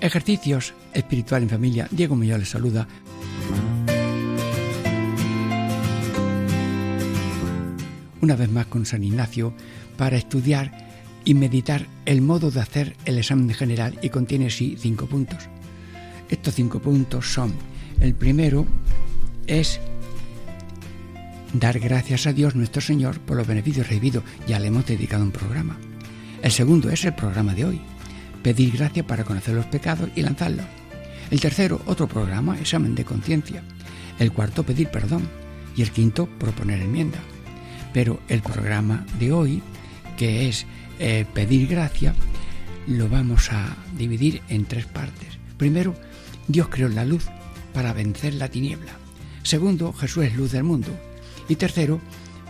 Ejercicios 0.00 0.74
espiritual 0.92 1.42
en 1.42 1.48
familia. 1.48 1.88
Diego 1.90 2.16
Muñoz 2.16 2.38
les 2.38 2.50
saluda. 2.50 2.86
Una 8.20 8.36
vez 8.36 8.50
más 8.50 8.66
con 8.66 8.84
San 8.84 9.04
Ignacio 9.04 9.54
para 9.96 10.16
estudiar 10.16 10.86
y 11.24 11.34
meditar 11.34 11.86
el 12.04 12.22
modo 12.22 12.50
de 12.50 12.60
hacer 12.60 12.96
el 13.04 13.18
examen 13.18 13.52
general 13.54 13.98
y 14.02 14.10
contiene 14.10 14.50
sí 14.50 14.76
cinco 14.78 15.06
puntos. 15.06 15.48
Estos 16.28 16.54
cinco 16.54 16.80
puntos 16.80 17.32
son, 17.32 17.54
el 18.00 18.14
primero 18.14 18.66
es 19.46 19.80
dar 21.52 21.78
gracias 21.78 22.26
a 22.26 22.32
Dios 22.32 22.54
nuestro 22.54 22.80
Señor 22.80 23.20
por 23.20 23.36
los 23.36 23.46
beneficios 23.46 23.88
recibidos, 23.88 24.24
ya 24.46 24.58
le 24.58 24.68
hemos 24.68 24.86
dedicado 24.86 25.24
un 25.24 25.30
programa. 25.30 25.78
El 26.42 26.52
segundo 26.52 26.90
es 26.90 27.04
el 27.04 27.14
programa 27.14 27.54
de 27.54 27.64
hoy, 27.64 27.80
pedir 28.46 28.76
gracia 28.76 29.04
para 29.04 29.24
conocer 29.24 29.56
los 29.56 29.66
pecados 29.66 30.08
y 30.14 30.22
lanzarlos. 30.22 30.64
El 31.32 31.40
tercero, 31.40 31.82
otro 31.86 32.06
programa, 32.06 32.56
examen 32.60 32.94
de 32.94 33.04
conciencia. 33.04 33.60
El 34.20 34.30
cuarto, 34.30 34.62
pedir 34.62 34.86
perdón. 34.86 35.28
Y 35.74 35.82
el 35.82 35.90
quinto, 35.90 36.26
proponer 36.26 36.80
enmienda. 36.80 37.18
Pero 37.92 38.20
el 38.28 38.42
programa 38.42 39.04
de 39.18 39.32
hoy, 39.32 39.62
que 40.16 40.48
es 40.48 40.64
eh, 41.00 41.26
pedir 41.34 41.66
gracia 41.66 42.14
lo 42.86 43.08
vamos 43.08 43.50
a 43.50 43.74
dividir 43.98 44.42
en 44.48 44.64
tres 44.64 44.86
partes. 44.86 45.40
Primero, 45.56 45.96
Dios 46.46 46.68
creó 46.68 46.88
la 46.88 47.04
luz 47.04 47.26
para 47.74 47.92
vencer 47.92 48.34
la 48.34 48.48
tiniebla. 48.48 48.92
Segundo, 49.42 49.92
Jesús 49.92 50.24
es 50.24 50.36
luz 50.36 50.52
del 50.52 50.62
mundo. 50.62 50.96
Y 51.48 51.56
tercero, 51.56 52.00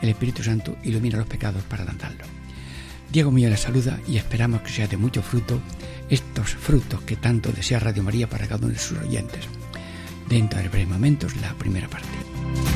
el 0.03 0.11
Espíritu 0.11 0.43
Santo 0.43 0.77
ilumina 0.85 1.17
los 1.17 1.27
pecados 1.27 1.63
para 1.63 1.87
lanzarlo. 1.87 2.36
Diego 3.17 3.31
mío 3.31 3.48
les 3.48 3.61
saluda 3.61 3.98
y 4.06 4.19
esperamos 4.19 4.61
que 4.61 4.69
sea 4.70 4.89
de 4.89 4.98
mucho 4.98 5.22
fruto 5.22 5.59
estos 6.11 6.50
frutos 6.50 7.00
que 7.00 7.17
tanto 7.17 7.50
desea 7.50 7.81
Radio 7.81 8.03
María 8.03 8.28
para 8.28 8.47
cada 8.47 8.67
uno 8.67 8.75
de 8.75 8.78
sus 8.78 8.98
oyentes. 8.98 9.47
Dentro 10.28 10.61
de 10.61 10.69
breves 10.69 10.89
momentos, 10.89 11.34
la 11.37 11.55
primera 11.55 11.89
parte. 11.89 12.76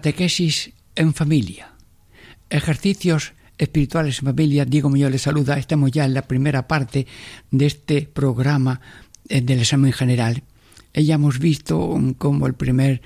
Catequesis 0.00 0.72
en 0.94 1.12
familia. 1.12 1.74
Ejercicios 2.48 3.34
espirituales 3.58 4.20
en 4.20 4.28
familia. 4.28 4.64
Diego 4.64 4.88
Muñoz 4.88 5.10
les 5.10 5.20
saluda. 5.20 5.58
Estamos 5.58 5.90
ya 5.90 6.06
en 6.06 6.14
la 6.14 6.22
primera 6.22 6.66
parte 6.66 7.06
de 7.50 7.66
este 7.66 8.08
programa 8.10 8.80
eh, 9.28 9.42
del 9.42 9.58
examen 9.58 9.92
general. 9.92 10.42
Ya 10.94 11.16
hemos 11.16 11.38
visto 11.38 12.00
cómo 12.16 12.46
el 12.46 12.54
primer 12.54 13.02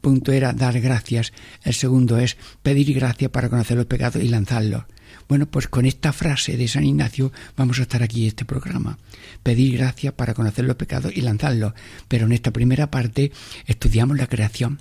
punto 0.00 0.30
era 0.30 0.52
dar 0.52 0.80
gracias, 0.80 1.32
el 1.64 1.74
segundo 1.74 2.18
es 2.18 2.36
pedir 2.62 2.94
gracia 2.94 3.32
para 3.32 3.48
conocer 3.48 3.76
los 3.76 3.86
pecados 3.86 4.22
y 4.22 4.28
lanzarlos. 4.28 4.84
Bueno, 5.28 5.46
pues 5.46 5.66
con 5.66 5.86
esta 5.86 6.12
frase 6.12 6.56
de 6.56 6.68
San 6.68 6.84
Ignacio 6.84 7.32
vamos 7.56 7.80
a 7.80 7.82
estar 7.82 8.04
aquí 8.04 8.28
este 8.28 8.44
programa. 8.44 8.96
Pedir 9.42 9.76
gracia 9.76 10.16
para 10.16 10.34
conocer 10.34 10.66
los 10.66 10.76
pecados 10.76 11.12
y 11.16 11.20
lanzarlos. 11.20 11.72
Pero 12.06 12.26
en 12.26 12.32
esta 12.32 12.52
primera 12.52 12.92
parte 12.92 13.32
estudiamos 13.66 14.16
la 14.16 14.28
creación 14.28 14.80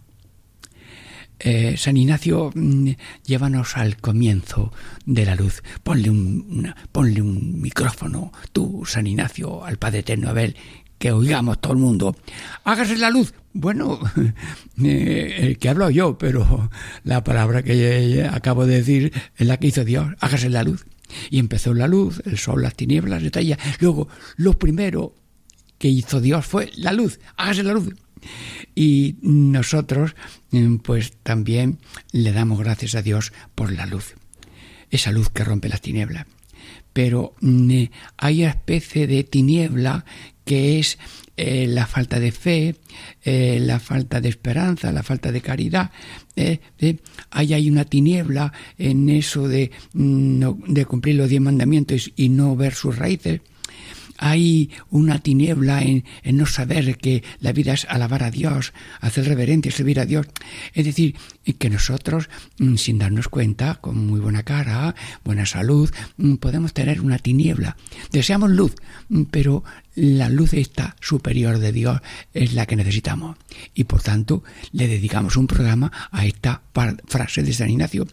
eh, 1.39 1.75
San 1.77 1.97
Ignacio, 1.97 2.51
mm, 2.53 2.89
llévanos 3.25 3.77
al 3.77 3.97
comienzo 3.97 4.71
de 5.05 5.25
la 5.25 5.35
luz. 5.35 5.61
Ponle 5.83 6.09
un, 6.09 6.73
ponle 6.91 7.21
un 7.21 7.61
micrófono, 7.61 8.31
tú, 8.51 8.83
San 8.85 9.07
Ignacio, 9.07 9.63
al 9.63 9.77
Padre 9.77 9.99
Eterno 9.99 10.29
Abel, 10.29 10.55
que 10.97 11.11
oigamos 11.11 11.61
todo 11.61 11.73
el 11.73 11.79
mundo. 11.79 12.15
Hágase 12.63 12.97
la 12.97 13.09
luz. 13.09 13.33
Bueno, 13.53 13.99
eh, 14.83 15.57
que 15.59 15.69
hablo 15.69 15.89
yo, 15.89 16.17
pero 16.17 16.69
la 17.03 17.23
palabra 17.23 17.63
que 17.63 18.27
acabo 18.31 18.65
de 18.65 18.77
decir 18.77 19.13
es 19.35 19.47
la 19.47 19.57
que 19.57 19.67
hizo 19.67 19.85
Dios. 19.85 20.07
Hágase 20.19 20.49
la 20.49 20.63
luz. 20.63 20.85
Y 21.29 21.39
empezó 21.39 21.73
la 21.73 21.87
luz, 21.87 22.21
el 22.25 22.37
sol, 22.37 22.61
las 22.61 22.75
tinieblas, 22.75 23.23
etc. 23.23 23.59
Luego, 23.79 24.09
lo 24.35 24.53
primero 24.53 25.15
que 25.77 25.87
hizo 25.87 26.19
Dios 26.19 26.45
fue 26.45 26.69
la 26.75 26.91
luz. 26.91 27.19
Hágase 27.37 27.63
la 27.63 27.73
luz. 27.73 27.93
Y 28.75 29.17
nosotros, 29.21 30.15
mm, 30.51 30.77
pues 30.77 31.13
también 31.23 31.79
le 32.11 32.31
damos 32.31 32.59
gracias 32.59 32.95
a 32.95 33.01
Dios 33.01 33.33
por 33.55 33.71
la 33.71 33.85
luz. 33.85 34.15
Esa 34.89 35.11
luz 35.11 35.29
que 35.29 35.43
rompe 35.43 35.69
las 35.69 35.81
tinieblas. 35.81 36.25
Pero 36.93 37.35
mm, 37.41 37.83
hay 38.17 38.41
una 38.41 38.51
especie 38.51 39.07
de 39.07 39.23
tiniebla 39.23 40.05
que 40.45 40.79
es 40.79 40.97
eh, 41.35 41.67
la 41.67 41.85
falta 41.85 42.19
de 42.19 42.31
fe, 42.31 42.75
eh, 43.23 43.59
la 43.61 43.79
falta 43.79 44.19
de 44.21 44.29
esperanza, 44.29 44.91
la 44.91 45.03
falta 45.03 45.31
de 45.31 45.41
caridad. 45.41 45.91
Eh, 46.35 46.59
ahí 47.29 47.53
hay 47.53 47.69
una 47.69 47.85
tiniebla 47.85 48.51
en 48.77 49.09
eso 49.09 49.47
mm, 49.93 50.73
de 50.73 50.85
cumplir 50.85 51.15
los 51.15 51.29
diez 51.29 51.41
mandamientos 51.41 52.11
y 52.15 52.29
no 52.29 52.55
ver 52.55 52.73
sus 52.73 52.97
raíces 52.97 53.41
hay 54.17 54.71
una 54.89 55.19
tiniebla 55.19 55.81
en, 55.81 56.03
no 56.23 56.45
saber 56.45 56.97
que 56.97 57.23
la 57.39 57.51
vida 57.51 57.73
es 57.73 57.85
alabar 57.89 58.23
a 58.23 58.31
Dios, 58.31 58.73
hacer 58.99 59.25
reverencia, 59.25 59.71
servir 59.71 59.99
a 59.99 60.05
Dios. 60.05 60.27
Es 60.73 60.85
decir, 60.85 61.15
que 61.57 61.69
nosotros, 61.69 62.29
mm, 62.59 62.75
sin 62.75 62.97
darnos 62.99 63.27
cuenta, 63.29 63.75
con 63.75 64.05
muy 64.05 64.19
buena 64.19 64.43
cara, 64.43 64.95
buena 65.23 65.45
salud, 65.45 65.89
mm, 66.17 66.35
podemos 66.35 66.73
tener 66.73 67.01
una 67.01 67.19
tiniebla. 67.19 67.77
Deseamos 68.11 68.51
luz, 68.51 68.75
mm, 69.09 69.23
pero 69.23 69.63
la 69.97 70.29
luz 70.29 70.53
esta 70.53 70.95
superior 71.01 71.57
de 71.57 71.71
Dios 71.71 72.01
es 72.31 72.53
la 72.53 72.67
que 72.67 72.75
necesitamos. 72.75 73.35
Y 73.73 73.85
por 73.85 74.03
tanto, 74.03 74.43
le 74.71 74.87
dedicamos 74.87 75.37
un 75.37 75.47
programa 75.47 75.91
a 76.11 76.25
esta 76.27 76.61
frase 77.07 77.41
de 77.41 77.51
San 77.51 77.71
Ignacio. 77.71 78.05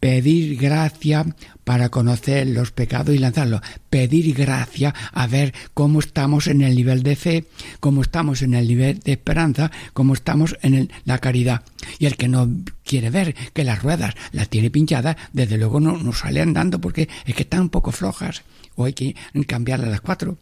Pedir 0.00 0.56
gracia 0.56 1.24
para 1.62 1.88
conocer 1.88 2.48
los 2.48 2.72
pecados 2.72 3.14
y 3.14 3.18
lanzarlos. 3.18 3.60
Pedir 3.90 4.34
gracia 4.34 4.92
a 5.12 5.28
ver 5.28 5.54
cómo 5.72 6.00
estamos 6.00 6.48
en 6.48 6.62
el 6.62 6.74
nivel 6.74 7.04
de 7.04 7.14
fe, 7.14 7.44
cómo 7.78 8.02
estamos 8.02 8.42
en 8.42 8.54
el 8.54 8.66
nivel 8.66 8.98
de 8.98 9.12
esperanza, 9.12 9.70
cómo 9.92 10.14
estamos 10.14 10.56
en 10.62 10.90
la 11.04 11.18
caridad. 11.18 11.62
Y 12.00 12.06
el 12.06 12.16
que 12.16 12.26
no 12.26 12.50
quiere 12.84 13.10
ver 13.10 13.36
que 13.52 13.62
las 13.62 13.84
ruedas 13.84 14.16
las 14.32 14.48
tiene 14.48 14.70
pinchadas, 14.70 15.14
desde 15.32 15.58
luego 15.58 15.78
no, 15.78 15.96
no 15.96 16.12
sale 16.12 16.40
andando 16.40 16.80
porque 16.80 17.08
es 17.24 17.36
que 17.36 17.44
están 17.44 17.60
un 17.60 17.70
poco 17.70 17.92
flojas 17.92 18.42
o 18.74 18.84
hay 18.84 18.94
que 18.94 19.14
cambiarle 19.46 19.86
a 19.86 19.90
las 19.90 20.00
cuatro. 20.00 20.36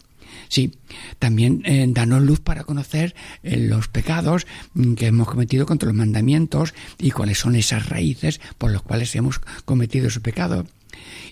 Sí, 0.49 0.73
también 1.19 1.63
eh, 1.65 1.87
danos 1.89 2.23
luz 2.23 2.41
para 2.41 2.65
conocer 2.65 3.15
eh, 3.43 3.57
los 3.57 3.89
pecados 3.89 4.47
mm, 4.75 4.95
que 4.95 5.07
hemos 5.07 5.29
cometido 5.29 5.67
contra 5.67 5.89
los 5.89 5.97
mandamientos 5.97 6.75
y 6.99 7.11
cuáles 7.11 7.39
son 7.39 7.55
esas 7.55 7.89
raíces 7.89 8.41
por 8.59 8.71
las 8.71 8.83
cuales 8.83 9.15
hemos 9.17 9.41
cometido 9.65 10.09
ese 10.09 10.21
pecado. 10.21 10.67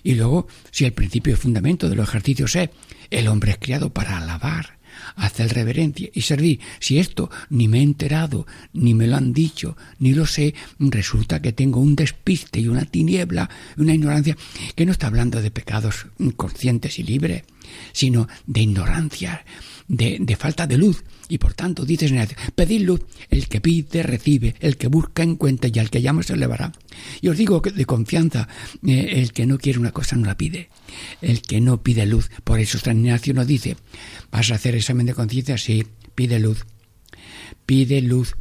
Y 0.03 0.15
luego, 0.15 0.47
si 0.71 0.85
el 0.85 0.93
principio 0.93 1.33
y 1.33 1.35
fundamento 1.35 1.89
de 1.89 1.95
los 1.95 2.07
ejercicios 2.07 2.55
es 2.55 2.69
el 3.09 3.27
hombre 3.27 3.51
es 3.51 3.57
criado 3.57 3.89
para 3.89 4.17
alabar, 4.17 4.76
hacer 5.17 5.53
reverencia 5.53 6.09
y 6.13 6.21
servir. 6.21 6.59
Si 6.79 6.99
esto 6.99 7.29
ni 7.49 7.67
me 7.67 7.79
he 7.79 7.83
enterado, 7.83 8.47
ni 8.73 8.93
me 8.93 9.07
lo 9.07 9.17
han 9.17 9.33
dicho, 9.33 9.75
ni 9.99 10.13
lo 10.13 10.25
sé, 10.25 10.53
resulta 10.79 11.41
que 11.41 11.51
tengo 11.51 11.81
un 11.81 11.95
despiste 11.95 12.59
y 12.59 12.67
una 12.67 12.85
tiniebla, 12.85 13.49
una 13.77 13.93
ignorancia, 13.93 14.37
que 14.75 14.85
no 14.85 14.91
está 14.91 15.07
hablando 15.07 15.41
de 15.41 15.51
pecados 15.51 16.07
conscientes 16.35 16.99
y 16.99 17.03
libres, 17.03 17.43
sino 17.91 18.27
de 18.45 18.61
ignorancia, 18.61 19.43
de, 19.87 20.37
falta 20.39 20.67
de 20.67 20.77
luz. 20.77 21.03
Y 21.29 21.37
por 21.37 21.53
tanto, 21.53 21.85
dices 21.85 22.11
en 22.11 22.27
pedid 22.55 22.81
luz, 22.81 23.01
el 23.29 23.47
que 23.47 23.59
pide 23.59 24.03
recibe, 24.03 24.55
el 24.59 24.77
que 24.77 24.87
busca 24.87 25.23
encuentra 25.23 25.69
y 25.73 25.79
al 25.79 25.89
que 25.89 26.01
llama 26.01 26.23
se 26.23 26.33
elevará. 26.33 26.71
Y 27.21 27.27
os 27.27 27.37
digo 27.37 27.61
que 27.61 27.71
de 27.71 27.85
confianza, 27.85 28.47
eh, 28.85 29.13
el 29.15 29.33
que 29.33 29.45
no 29.45 29.57
quiere 29.57 29.79
una 29.79 29.91
cosa 29.91 30.15
no 30.15 30.25
la 30.25 30.37
pide, 30.37 30.69
el 31.21 31.41
que 31.41 31.59
no 31.59 31.83
pide 31.83 32.05
luz. 32.05 32.29
Por 32.43 32.59
eso 32.59 32.79
San 32.79 32.99
Ignacio 32.99 33.33
nos 33.33 33.47
dice, 33.47 33.75
vas 34.31 34.51
a 34.51 34.55
hacer 34.55 34.75
examen 34.75 35.05
de 35.05 35.13
conciencia, 35.13 35.57
sí, 35.57 35.85
pide 36.15 36.39
luz, 36.39 36.65
pide 37.65 38.01
luz 38.01 38.35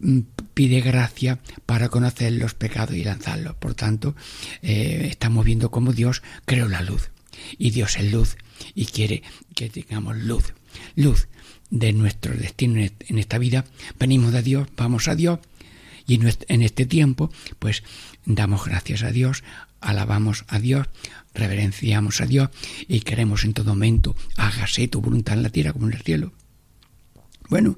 mm, 0.00 0.20
pide 0.54 0.80
gracia 0.80 1.38
para 1.66 1.88
conocer 1.90 2.32
los 2.32 2.54
pecados 2.54 2.96
y 2.96 3.04
lanzarlos. 3.04 3.56
Por 3.56 3.74
tanto, 3.74 4.16
eh, 4.62 5.08
estamos 5.10 5.44
viendo 5.44 5.70
cómo 5.70 5.92
Dios 5.92 6.22
creó 6.46 6.68
la 6.68 6.82
luz. 6.82 7.10
Y 7.58 7.70
Dios 7.70 7.96
es 7.96 8.12
luz 8.12 8.36
y 8.74 8.86
quiere 8.86 9.22
que 9.54 9.68
tengamos 9.68 10.16
luz 10.16 10.52
luz 10.94 11.28
de 11.72 11.92
nuestro 11.94 12.36
destino 12.36 12.80
en 12.80 13.18
esta 13.18 13.38
vida. 13.38 13.64
Venimos 13.98 14.32
de 14.32 14.42
Dios, 14.42 14.68
vamos 14.76 15.08
a 15.08 15.16
Dios 15.16 15.40
y 16.06 16.20
en 16.48 16.62
este 16.62 16.86
tiempo 16.86 17.32
pues 17.58 17.82
damos 18.26 18.66
gracias 18.66 19.02
a 19.02 19.10
Dios, 19.10 19.42
alabamos 19.80 20.44
a 20.48 20.60
Dios, 20.60 20.86
reverenciamos 21.34 22.20
a 22.20 22.26
Dios 22.26 22.50
y 22.86 23.00
queremos 23.00 23.44
en 23.44 23.54
todo 23.54 23.70
momento 23.70 24.14
hágase 24.36 24.86
tu 24.86 25.00
voluntad 25.00 25.36
en 25.36 25.42
la 25.42 25.50
tierra 25.50 25.72
como 25.72 25.88
en 25.88 25.94
el 25.94 26.02
cielo. 26.02 26.32
Bueno, 27.48 27.76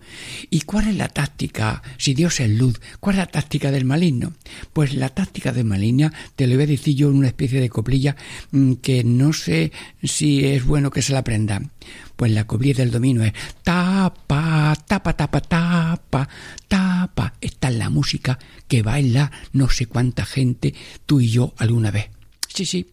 ¿y 0.51 0.61
cuál 0.63 0.89
es 0.89 0.97
la 0.97 1.09
táctica? 1.09 1.83
Si 1.99 2.15
Dios 2.15 2.41
es 2.41 2.51
luz, 2.51 2.81
¿cuál 3.01 3.17
es 3.17 3.19
la 3.19 3.27
táctica 3.27 3.71
del 3.71 3.85
maligno? 3.85 4.33
Pues 4.73 4.95
la 4.95 5.09
táctica 5.09 5.53
del 5.53 5.65
maligno, 5.65 6.11
te 6.37 6.47
lo 6.47 6.55
voy 6.55 6.65
a 6.65 6.69
decir 6.69 6.95
yo 6.95 7.09
en 7.11 7.17
una 7.17 7.29
especie 7.29 7.61
de 7.61 7.71
coplilla 7.71 8.17
mm, 8.53 8.75
que 8.75 9.05
no 9.05 9.33
sé 9.33 9.73
si 10.03 10.45
es 10.45 10.65
bueno 10.65 10.91
que 10.91 11.03
se 11.03 11.13
la 11.13 11.21
aprendan. 11.21 11.73
Pues 12.17 12.31
la 12.31 12.47
coplilla 12.47 12.77
del 12.77 12.93
dominio 12.93 13.25
es 13.25 13.33
tapa, 13.63 14.77
tapa, 14.87 15.17
tapa, 15.17 15.41
tapa, 15.41 16.29
tapa. 16.69 17.35
Esta 17.41 17.69
es 17.69 17.75
la 17.75 17.91
música 17.91 18.39
que 18.69 18.83
baila 18.83 19.33
no 19.53 19.69
sé 19.69 19.87
cuánta 19.87 20.25
gente, 20.25 20.75
tú 21.07 21.21
y 21.21 21.31
yo 21.31 21.55
alguna 21.59 21.91
vez. 21.91 22.14
Sí, 22.55 22.67
sí. 22.67 22.87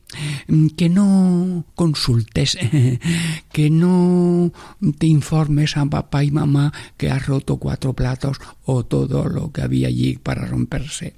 Mm, 0.48 0.70
que 0.70 0.90
no 0.90 1.66
consultes, 1.76 2.58
que 3.54 3.70
no 3.70 4.52
te 4.98 5.06
informes 5.06 5.78
a 5.78 5.86
papá 5.86 6.24
y 6.24 6.32
mamá 6.32 6.74
que 6.98 7.12
has 7.12 7.28
roto 7.28 7.58
cuatro 7.58 7.94
platos 7.94 8.38
o 8.66 8.84
todo 8.84 9.30
lo 9.30 9.52
que 9.52 9.62
había 9.62 9.88
allí 9.88 10.18
para 10.18 10.48
romperse. 10.48 11.14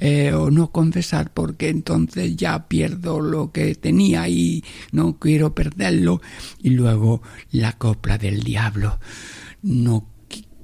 Eh, 0.00 0.32
o 0.32 0.50
no 0.50 0.72
confesar 0.72 1.32
porque 1.32 1.68
entonces 1.68 2.34
ya 2.34 2.66
pierdo 2.66 3.20
lo 3.20 3.52
que 3.52 3.76
tenía 3.76 4.28
y 4.28 4.64
no 4.90 5.20
quiero 5.20 5.54
perderlo. 5.54 6.20
Y 6.60 6.70
luego 6.70 7.22
la 7.52 7.74
copla 7.74 8.18
del 8.18 8.42
diablo. 8.42 8.98
No 9.62 10.08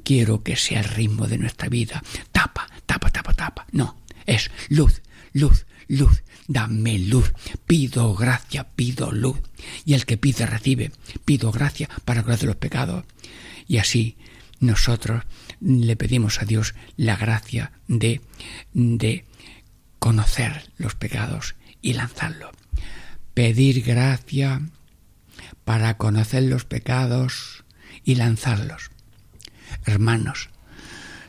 quiero 0.02 0.42
que 0.42 0.56
sea 0.56 0.80
el 0.80 0.88
ritmo 0.88 1.28
de 1.28 1.38
nuestra 1.38 1.68
vida. 1.68 2.02
Tapa, 2.32 2.66
tapa, 2.86 3.08
tapa, 3.10 3.34
tapa. 3.34 3.66
No, 3.70 3.98
es 4.26 4.50
luz, 4.68 5.00
luz, 5.32 5.64
luz 5.90 6.22
dame 6.50 6.98
luz, 6.98 7.32
pido 7.66 8.12
gracia, 8.14 8.64
pido 8.74 9.12
luz. 9.12 9.38
Y 9.84 9.94
el 9.94 10.04
que 10.04 10.16
pide 10.16 10.46
recibe, 10.46 10.90
pido 11.24 11.52
gracia 11.52 11.88
para 12.04 12.24
conocer 12.24 12.48
los 12.48 12.56
pecados. 12.56 13.04
Y 13.68 13.78
así 13.78 14.16
nosotros 14.58 15.22
le 15.60 15.94
pedimos 15.94 16.42
a 16.42 16.44
Dios 16.44 16.74
la 16.96 17.16
gracia 17.16 17.72
de, 17.86 18.20
de 18.72 19.24
conocer 20.00 20.72
los 20.76 20.96
pecados 20.96 21.54
y 21.80 21.92
lanzarlo. 21.92 22.50
Pedir 23.32 23.82
gracia 23.84 24.60
para 25.64 25.96
conocer 25.98 26.42
los 26.42 26.64
pecados 26.64 27.64
y 28.02 28.16
lanzarlos. 28.16 28.90
Hermanos, 29.86 30.50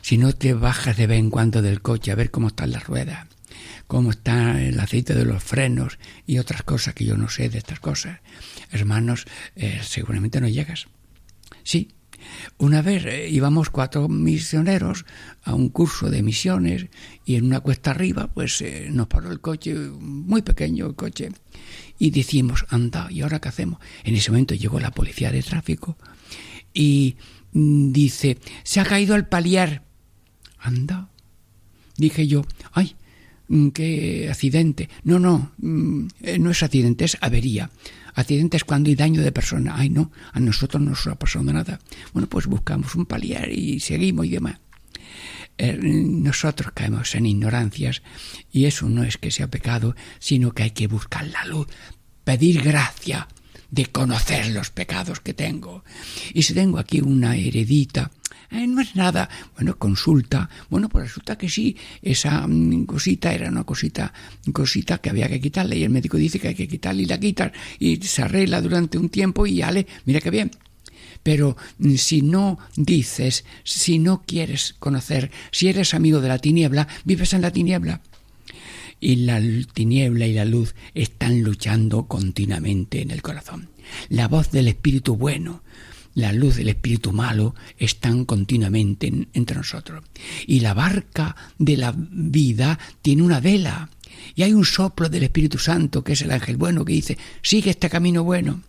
si 0.00 0.18
no 0.18 0.32
te 0.32 0.52
bajas 0.52 0.96
de 0.96 1.06
vez 1.06 1.20
en 1.20 1.30
cuando 1.30 1.62
del 1.62 1.80
coche 1.80 2.10
a 2.10 2.16
ver 2.16 2.32
cómo 2.32 2.48
están 2.48 2.72
las 2.72 2.88
ruedas, 2.88 3.28
cómo 3.92 4.10
está 4.10 4.58
el 4.62 4.80
aceite 4.80 5.14
de 5.14 5.26
los 5.26 5.44
frenos 5.44 5.98
y 6.26 6.38
otras 6.38 6.62
cosas 6.62 6.94
que 6.94 7.04
yo 7.04 7.18
no 7.18 7.28
sé 7.28 7.50
de 7.50 7.58
estas 7.58 7.78
cosas. 7.78 8.20
Hermanos, 8.70 9.26
eh, 9.54 9.80
seguramente 9.82 10.40
no 10.40 10.48
llegas. 10.48 10.86
Sí, 11.62 11.90
una 12.56 12.80
vez 12.80 13.04
eh, 13.04 13.28
íbamos 13.28 13.68
cuatro 13.68 14.08
misioneros 14.08 15.04
a 15.42 15.52
un 15.52 15.68
curso 15.68 16.08
de 16.08 16.22
misiones 16.22 16.86
y 17.26 17.34
en 17.34 17.44
una 17.44 17.60
cuesta 17.60 17.90
arriba 17.90 18.32
pues 18.32 18.62
eh, 18.62 18.88
nos 18.90 19.08
paró 19.08 19.30
el 19.30 19.42
coche, 19.42 19.74
muy 19.74 20.40
pequeño 20.40 20.86
el 20.86 20.94
coche, 20.94 21.28
y 21.98 22.12
decimos, 22.12 22.64
anda, 22.70 23.08
¿y 23.10 23.20
ahora 23.20 23.42
qué 23.42 23.50
hacemos? 23.50 23.78
En 24.04 24.14
ese 24.14 24.30
momento 24.30 24.54
llegó 24.54 24.80
la 24.80 24.92
policía 24.92 25.30
de 25.30 25.42
tráfico 25.42 25.98
y 26.72 27.16
mm, 27.52 27.92
dice, 27.92 28.38
se 28.62 28.80
ha 28.80 28.86
caído 28.86 29.16
el 29.16 29.26
palier. 29.26 29.82
Anda. 30.56 31.10
Dije 31.98 32.26
yo, 32.26 32.46
ay, 32.72 32.96
¿qué 33.74 34.28
accidente? 34.30 34.88
No, 35.04 35.18
no, 35.18 35.52
mm, 35.58 36.06
eh, 36.22 36.38
no 36.38 36.50
es 36.50 36.62
accidente, 36.62 37.04
es 37.04 37.16
avería. 37.20 37.70
Accidente 38.14 38.56
es 38.56 38.64
cuando 38.64 38.88
hay 38.88 38.94
daño 38.94 39.22
de 39.22 39.32
persona. 39.32 39.74
Ay, 39.76 39.88
no, 39.88 40.12
a 40.32 40.40
nosotros 40.40 40.82
no 40.82 40.90
nos 40.90 41.06
ha 41.06 41.14
pasado 41.14 41.44
nada. 41.44 41.78
Bueno, 42.12 42.28
pues 42.28 42.46
buscamos 42.46 42.94
un 42.94 43.06
paliar 43.06 43.50
y 43.50 43.80
seguimos 43.80 44.26
y 44.26 44.30
demás. 44.30 44.58
Eh, 45.58 45.78
nosotros 45.80 46.72
caemos 46.74 47.14
en 47.14 47.26
ignorancias 47.26 48.02
y 48.50 48.64
eso 48.64 48.88
no 48.88 49.04
es 49.04 49.18
que 49.18 49.30
sea 49.30 49.48
pecado, 49.48 49.94
sino 50.18 50.52
que 50.52 50.64
hay 50.64 50.70
que 50.70 50.86
buscar 50.86 51.26
la 51.26 51.44
luz, 51.44 51.68
pedir 52.24 52.62
gracia 52.62 53.28
de 53.70 53.86
conocer 53.86 54.48
los 54.48 54.70
pecados 54.70 55.20
que 55.20 55.34
tengo. 55.34 55.84
Y 56.34 56.42
si 56.42 56.54
tengo 56.54 56.78
aquí 56.78 57.00
una 57.00 57.36
heredita, 57.36 58.10
eh, 58.52 58.66
no 58.66 58.80
es 58.82 58.94
nada, 58.94 59.28
bueno, 59.54 59.78
consulta, 59.78 60.48
bueno, 60.68 60.88
pues 60.88 61.04
resulta 61.04 61.36
que 61.36 61.48
sí, 61.48 61.76
esa 62.02 62.46
mm, 62.46 62.84
cosita 62.84 63.32
era 63.32 63.48
una 63.48 63.64
cosita, 63.64 64.12
cosita 64.52 64.98
que 64.98 65.10
había 65.10 65.28
que 65.28 65.40
quitarle 65.40 65.78
y 65.78 65.84
el 65.84 65.90
médico 65.90 66.18
dice 66.18 66.38
que 66.38 66.48
hay 66.48 66.54
que 66.54 66.68
quitarle 66.68 67.02
y 67.02 67.06
la 67.06 67.18
quitar 67.18 67.52
y 67.78 67.96
se 67.96 68.22
arregla 68.22 68.60
durante 68.60 68.98
un 68.98 69.08
tiempo 69.08 69.46
y 69.46 69.56
ya 69.56 69.70
le, 69.70 69.86
mira 70.04 70.20
qué 70.20 70.30
bien. 70.30 70.50
Pero 71.22 71.56
mm, 71.78 71.94
si 71.94 72.20
no 72.20 72.58
dices, 72.76 73.44
si 73.64 73.98
no 73.98 74.22
quieres 74.26 74.74
conocer, 74.78 75.30
si 75.50 75.68
eres 75.68 75.94
amigo 75.94 76.20
de 76.20 76.28
la 76.28 76.38
tiniebla, 76.38 76.88
vives 77.04 77.32
en 77.32 77.42
la 77.42 77.50
tiniebla 77.50 78.02
y 79.00 79.16
la 79.16 79.40
tiniebla 79.74 80.26
y 80.26 80.34
la 80.34 80.44
luz 80.44 80.74
están 80.94 81.42
luchando 81.42 82.06
continuamente 82.06 83.02
en 83.02 83.10
el 83.10 83.22
corazón. 83.22 83.68
La 84.08 84.28
voz 84.28 84.50
del 84.52 84.68
Espíritu 84.68 85.16
bueno, 85.16 85.62
la 86.14 86.32
luz 86.32 86.56
del 86.56 86.68
espíritu 86.68 87.12
malo 87.12 87.54
están 87.78 88.24
continuamente 88.24 89.12
entre 89.32 89.56
nosotros. 89.56 90.04
Y 90.46 90.60
la 90.60 90.74
barca 90.74 91.34
de 91.58 91.76
la 91.76 91.94
vida 91.96 92.78
tiene 93.00 93.22
una 93.22 93.40
vela. 93.40 93.88
Y 94.34 94.42
hay 94.42 94.52
un 94.52 94.64
soplo 94.64 95.08
del 95.08 95.24
Espíritu 95.24 95.58
Santo, 95.58 96.04
que 96.04 96.12
es 96.12 96.22
el 96.22 96.30
ángel 96.30 96.56
bueno, 96.56 96.84
que 96.84 96.92
dice, 96.92 97.18
sigue 97.42 97.70
este 97.70 97.90
camino 97.90 98.24
bueno. 98.24 98.62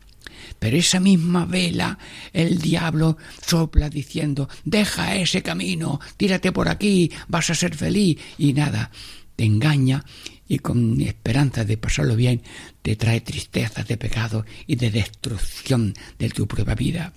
Pero 0.59 0.77
esa 0.77 0.99
misma 0.99 1.45
vela, 1.45 1.97
el 2.31 2.59
diablo 2.59 3.17
sopla 3.45 3.89
diciendo, 3.89 4.49
deja 4.63 5.15
ese 5.15 5.41
camino, 5.41 5.99
tírate 6.17 6.51
por 6.51 6.69
aquí, 6.69 7.11
vas 7.27 7.49
a 7.49 7.55
ser 7.55 7.75
feliz. 7.75 8.17
Y 8.37 8.53
nada, 8.53 8.91
te 9.35 9.45
engaña 9.45 10.05
y 10.47 10.59
con 10.59 10.99
esperanza 11.01 11.65
de 11.65 11.77
pasarlo 11.77 12.15
bien, 12.15 12.41
te 12.81 12.95
trae 12.95 13.21
tristeza 13.21 13.83
de 13.83 13.97
pecado 13.97 14.45
y 14.67 14.75
de 14.75 14.91
destrucción 14.91 15.93
de 16.19 16.29
tu 16.29 16.47
propia 16.47 16.75
vida. 16.75 17.13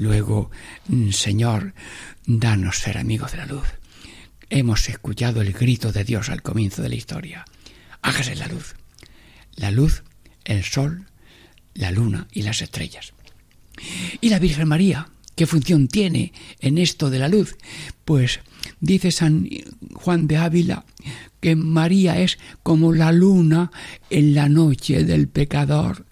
Luego, 0.00 0.50
mm, 0.88 1.10
Señor, 1.10 1.74
danos 2.24 2.78
ser 2.78 2.96
amigos 2.96 3.32
de 3.32 3.36
la 3.36 3.44
luz. 3.44 3.66
Hemos 4.48 4.88
escuchado 4.88 5.42
el 5.42 5.52
grito 5.52 5.92
de 5.92 6.04
Dios 6.04 6.30
al 6.30 6.40
comienzo 6.40 6.80
de 6.80 6.88
la 6.88 6.94
historia. 6.94 7.44
Hágase 8.00 8.34
la 8.34 8.46
luz. 8.46 8.76
La 9.56 9.70
luz, 9.70 10.02
el 10.46 10.64
sol, 10.64 11.06
la 11.74 11.90
luna 11.90 12.28
y 12.32 12.40
las 12.42 12.62
estrellas. 12.62 13.12
¿Y 14.22 14.30
la 14.30 14.38
Virgen 14.38 14.68
María? 14.68 15.10
¿Qué 15.36 15.46
función 15.46 15.86
tiene 15.86 16.32
en 16.60 16.78
esto 16.78 17.10
de 17.10 17.18
la 17.18 17.28
luz? 17.28 17.58
Pues 18.06 18.40
dice 18.80 19.12
San 19.12 19.50
Juan 19.92 20.26
de 20.26 20.38
Ávila 20.38 20.86
que 21.40 21.56
María 21.56 22.18
es 22.18 22.38
como 22.62 22.94
la 22.94 23.12
luna 23.12 23.70
en 24.08 24.34
la 24.34 24.48
noche 24.48 25.04
del 25.04 25.28
pecador 25.28 26.06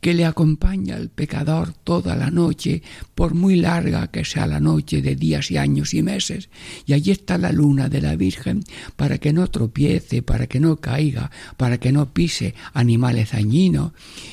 que 0.00 0.14
le 0.14 0.24
acompaña 0.24 0.96
al 0.96 1.10
pecador 1.10 1.74
toda 1.84 2.16
la 2.16 2.30
noche, 2.30 2.82
por 3.14 3.34
muy 3.34 3.56
larga 3.56 4.08
que 4.08 4.24
sea 4.24 4.46
la 4.46 4.60
noche 4.60 5.02
de 5.02 5.14
días 5.14 5.50
y 5.50 5.58
años 5.58 5.92
y 5.94 6.02
meses. 6.02 6.48
Y 6.86 6.94
allí 6.94 7.10
está 7.10 7.36
la 7.36 7.52
luna 7.52 7.88
de 7.88 8.00
la 8.00 8.16
Virgen 8.16 8.64
para 8.96 9.18
que 9.18 9.32
no 9.32 9.46
tropiece, 9.48 10.22
para 10.22 10.46
que 10.46 10.58
no 10.58 10.76
caiga, 10.76 11.30
para 11.56 11.78
que 11.78 11.92
no 11.92 12.12
pise 12.12 12.54
animales 12.72 13.32
dañinos. 13.32 13.92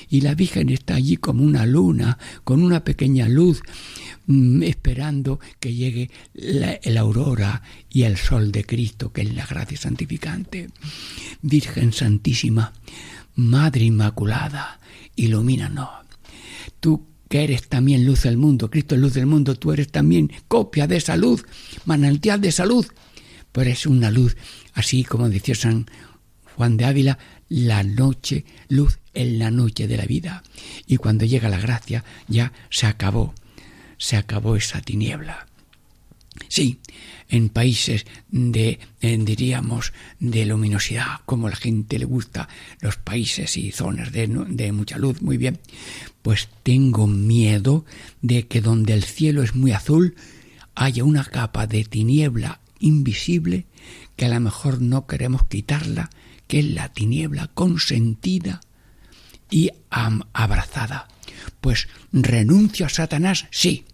Y 0.09 0.21
la 0.21 0.35
Virgen 0.35 0.69
está 0.69 0.95
allí 0.95 1.17
como 1.17 1.43
una 1.43 1.65
luna, 1.65 2.17
con 2.43 2.63
una 2.63 2.83
pequeña 2.83 3.27
luz, 3.27 3.61
mm, 4.27 4.63
esperando 4.63 5.39
que 5.59 5.73
llegue 5.73 6.09
la, 6.33 6.79
aurora 6.97 7.61
y 7.89 8.03
el 8.03 8.17
sol 8.17 8.51
de 8.51 8.63
Cristo, 8.63 9.11
que 9.11 9.21
es 9.21 9.33
la 9.33 9.45
gracia 9.45 9.77
santificante. 9.77 10.69
Virgen 11.41 11.91
Santísima, 11.91 12.73
Madre 13.35 13.85
Inmaculada, 13.85 14.79
ilumínanos. 15.17 15.89
Tú 16.79 17.05
que 17.27 17.43
eres 17.43 17.67
también 17.67 18.05
luz 18.05 18.23
del 18.23 18.37
mundo, 18.37 18.69
Cristo 18.69 18.95
es 18.95 19.01
luz 19.01 19.13
del 19.13 19.25
mundo, 19.25 19.55
tú 19.55 19.73
eres 19.73 19.89
también 19.89 20.31
copia 20.47 20.87
de 20.87 20.95
esa 20.95 21.17
luz, 21.17 21.45
manantial 21.85 22.39
de 22.39 22.53
salud. 22.53 22.85
Pero 23.51 23.69
es 23.69 23.85
una 23.85 24.11
luz, 24.11 24.37
así 24.73 25.03
como 25.03 25.29
decía 25.29 25.55
San 25.55 25.89
Juan 26.55 26.77
de 26.77 26.85
Ávila, 26.85 27.17
la 27.49 27.83
noche, 27.83 28.45
luz 28.69 28.99
en 29.13 29.39
la 29.39 29.51
noche 29.51 29.87
de 29.87 29.97
la 29.97 30.05
vida. 30.05 30.43
Y 30.85 30.97
cuando 30.97 31.25
llega 31.25 31.49
la 31.49 31.59
gracia, 31.59 32.03
ya 32.27 32.53
se 32.69 32.87
acabó, 32.87 33.33
se 33.97 34.15
acabó 34.15 34.55
esa 34.55 34.81
tiniebla. 34.81 35.47
Sí, 36.49 36.79
en 37.29 37.49
países 37.49 38.05
de, 38.29 38.79
diríamos, 39.01 39.93
de 40.19 40.45
luminosidad, 40.45 41.21
como 41.25 41.49
la 41.49 41.55
gente 41.55 41.99
le 41.99 42.05
gusta, 42.05 42.47
los 42.79 42.97
países 42.97 43.57
y 43.57 43.71
zonas 43.71 44.11
de, 44.11 44.27
de 44.27 44.71
mucha 44.71 44.97
luz, 44.97 45.21
muy 45.21 45.37
bien, 45.37 45.59
pues 46.21 46.49
tengo 46.63 47.07
miedo 47.07 47.85
de 48.21 48.47
que 48.47 48.61
donde 48.61 48.93
el 48.93 49.03
cielo 49.03 49.43
es 49.43 49.55
muy 49.55 49.71
azul 49.71 50.15
haya 50.75 51.03
una 51.03 51.23
capa 51.23 51.67
de 51.67 51.83
tiniebla 51.83 52.59
invisible 52.79 53.65
que 54.15 54.25
a 54.25 54.29
lo 54.29 54.39
mejor 54.39 54.81
no 54.81 55.07
queremos 55.07 55.45
quitarla, 55.47 56.09
que 56.47 56.59
es 56.59 56.65
la 56.65 56.89
tiniebla 56.89 57.47
consentida 57.47 58.61
y 59.49 59.71
abrazada. 59.89 61.07
Pues 61.61 61.87
renuncio 62.11 62.85
a 62.85 62.89
Satanás, 62.89 63.47
sí. 63.51 63.85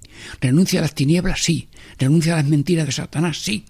Renuncio 0.41 0.79
a 0.79 0.81
las 0.81 0.95
tinieblas, 0.95 1.43
sí. 1.43 1.69
Renuncia 1.97 2.33
a 2.33 2.37
las 2.37 2.45
mentiras 2.45 2.85
de 2.85 2.91
Satanás, 2.91 3.37
sí, 3.41 3.65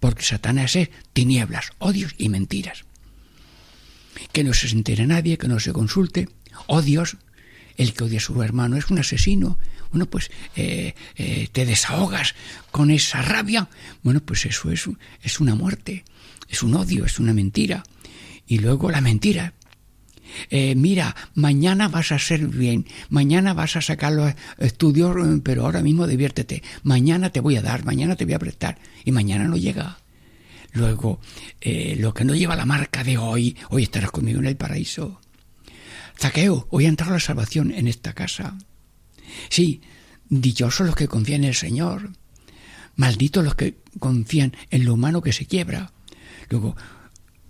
porque 0.00 0.22
Satanás 0.22 0.76
es 0.76 0.90
tinieblas, 1.12 1.72
odios 1.78 2.14
y 2.18 2.28
mentiras. 2.28 2.84
Que 4.32 4.44
no 4.44 4.54
se 4.54 4.68
entere 4.68 5.06
nadie, 5.06 5.38
que 5.38 5.48
no 5.48 5.60
se 5.60 5.72
consulte. 5.72 6.28
Odios, 6.66 7.16
el 7.76 7.92
que 7.92 8.04
odia 8.04 8.18
a 8.18 8.22
su 8.22 8.42
hermano 8.42 8.76
es 8.76 8.90
un 8.90 8.98
asesino. 8.98 9.58
Bueno, 9.90 10.06
pues 10.06 10.30
eh, 10.56 10.94
eh, 11.16 11.48
te 11.52 11.64
desahogas 11.64 12.34
con 12.70 12.90
esa 12.90 13.22
rabia. 13.22 13.68
Bueno, 14.02 14.20
pues 14.20 14.46
eso 14.46 14.70
es, 14.70 14.88
es 15.22 15.40
una 15.40 15.54
muerte, 15.54 16.04
es 16.48 16.62
un 16.62 16.74
odio, 16.74 17.04
es 17.04 17.18
una 17.18 17.32
mentira. 17.32 17.84
Y 18.46 18.58
luego 18.58 18.90
la 18.90 19.00
mentira, 19.00 19.54
eh, 20.50 20.74
mira, 20.74 21.16
mañana 21.34 21.88
vas 21.88 22.12
a 22.12 22.18
ser 22.18 22.48
bien, 22.48 22.86
mañana 23.08 23.54
vas 23.54 23.76
a 23.76 23.82
sacar 23.82 24.12
los 24.12 24.34
estudios, 24.58 25.16
pero 25.42 25.64
ahora 25.64 25.82
mismo 25.82 26.06
diviértete, 26.06 26.62
mañana 26.82 27.30
te 27.30 27.40
voy 27.40 27.56
a 27.56 27.62
dar, 27.62 27.84
mañana 27.84 28.16
te 28.16 28.24
voy 28.24 28.34
a 28.34 28.38
prestar, 28.38 28.78
y 29.04 29.12
mañana 29.12 29.44
no 29.44 29.56
llega. 29.56 29.98
Luego, 30.72 31.20
eh, 31.60 31.96
lo 31.98 32.12
que 32.12 32.24
no 32.24 32.34
lleva 32.34 32.54
la 32.54 32.66
marca 32.66 33.02
de 33.02 33.16
hoy, 33.16 33.56
hoy 33.70 33.84
estarás 33.84 34.10
conmigo 34.10 34.40
en 34.40 34.46
el 34.46 34.56
paraíso. 34.56 35.20
Zaqueo, 36.18 36.66
hoy 36.70 36.86
ha 36.86 36.88
entrado 36.88 37.14
la 37.14 37.20
salvación 37.20 37.72
en 37.72 37.88
esta 37.88 38.12
casa. 38.12 38.56
Sí, 39.48 39.80
dichosos 40.28 40.86
los 40.86 40.96
que 40.96 41.08
confían 41.08 41.44
en 41.44 41.48
el 41.48 41.54
Señor. 41.54 42.10
Malditos 42.94 43.44
los 43.44 43.54
que 43.54 43.76
confían 43.98 44.56
en 44.70 44.84
lo 44.84 44.94
humano 44.94 45.22
que 45.22 45.32
se 45.32 45.46
quiebra. 45.46 45.92
Luego, 46.48 46.76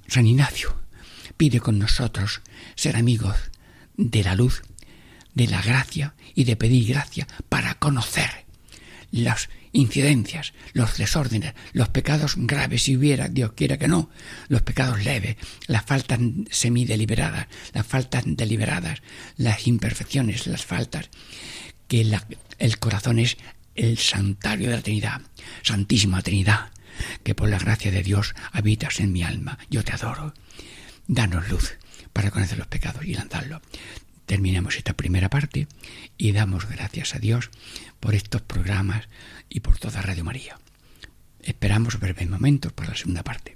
San 0.08 0.26
Ignacio, 0.26 0.76
pide 1.36 1.60
con 1.60 1.78
nosotros 1.78 2.42
ser 2.74 2.96
amigos 2.96 3.36
de 3.96 4.22
la 4.22 4.34
luz, 4.34 4.62
de 5.34 5.46
la 5.46 5.62
gracia 5.62 6.14
y 6.34 6.44
de 6.44 6.56
pedir 6.56 6.88
gracia 6.88 7.26
para 7.48 7.74
conocer 7.74 8.46
las 9.10 9.48
incidencias, 9.72 10.54
los 10.72 10.96
desórdenes, 10.96 11.54
los 11.72 11.88
pecados 11.90 12.34
graves, 12.36 12.84
si 12.84 12.96
hubiera, 12.96 13.28
Dios 13.28 13.52
quiera 13.54 13.76
que 13.76 13.88
no, 13.88 14.10
los 14.48 14.62
pecados 14.62 15.04
leves, 15.04 15.36
las 15.66 15.84
faltas 15.84 16.18
semideliberadas, 16.50 17.46
las 17.72 17.86
faltas 17.86 18.24
deliberadas, 18.26 19.02
las 19.36 19.66
imperfecciones, 19.66 20.46
las 20.46 20.64
faltas, 20.64 21.10
que 21.88 22.10
el 22.58 22.78
corazón 22.78 23.18
es 23.18 23.36
el 23.74 23.98
santuario 23.98 24.70
de 24.70 24.76
la 24.76 24.82
Trinidad, 24.82 25.20
Santísima 25.62 26.22
Trinidad, 26.22 26.70
que 27.22 27.34
por 27.34 27.50
la 27.50 27.58
gracia 27.58 27.90
de 27.90 28.02
Dios 28.02 28.34
habitas 28.52 29.00
en 29.00 29.12
mi 29.12 29.22
alma, 29.22 29.58
yo 29.68 29.84
te 29.84 29.92
adoro 29.92 30.32
danos 31.06 31.48
luz 31.48 31.76
para 32.12 32.30
conocer 32.30 32.58
los 32.58 32.66
pecados 32.66 33.04
y 33.04 33.14
lanzarlos. 33.14 33.62
Terminamos 34.26 34.76
esta 34.76 34.94
primera 34.94 35.30
parte 35.30 35.68
y 36.18 36.32
damos 36.32 36.68
gracias 36.68 37.14
a 37.14 37.18
Dios 37.18 37.50
por 38.00 38.14
estos 38.14 38.42
programas 38.42 39.08
y 39.48 39.60
por 39.60 39.78
toda 39.78 40.02
Radio 40.02 40.24
María. 40.24 40.58
Esperamos 41.42 42.00
breves 42.00 42.28
momentos 42.28 42.72
para 42.72 42.90
la 42.90 42.96
segunda 42.96 43.22
parte. 43.22 43.55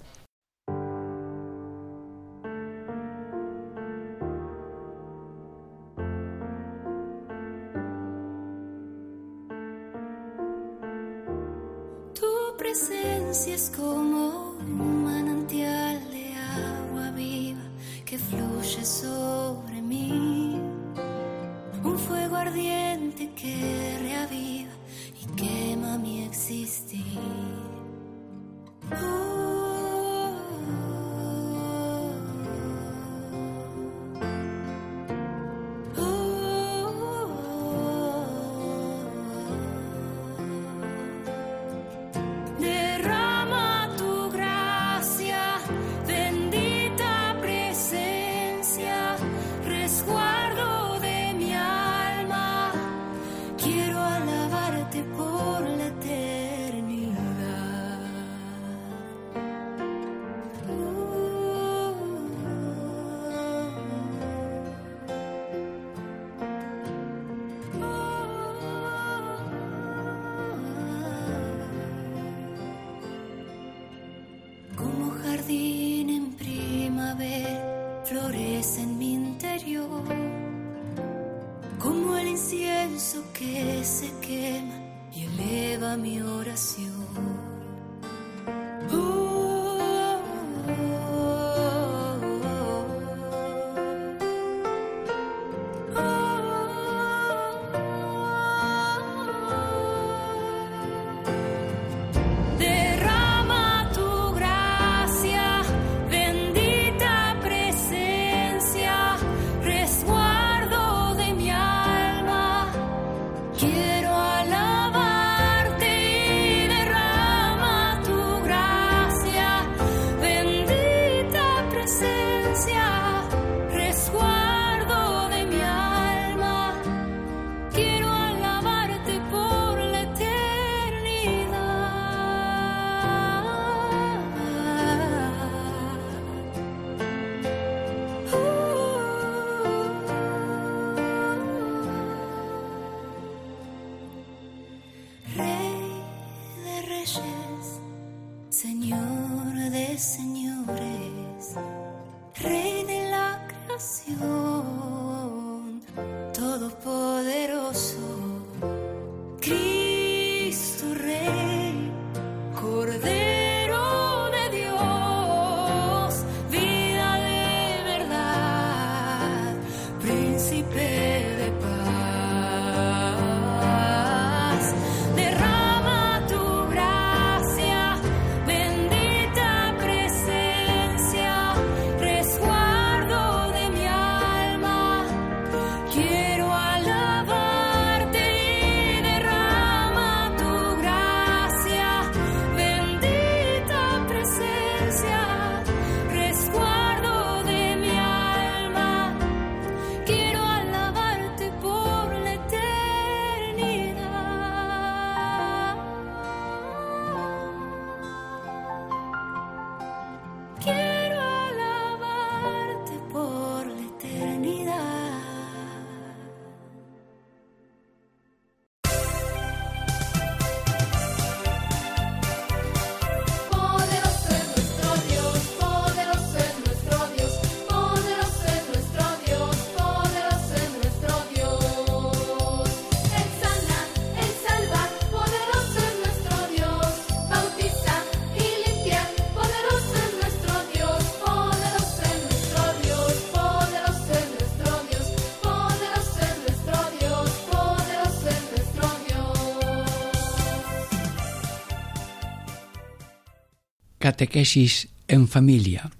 Catequesis 254.01 254.89
en 255.09 255.29
familia, 255.29 255.91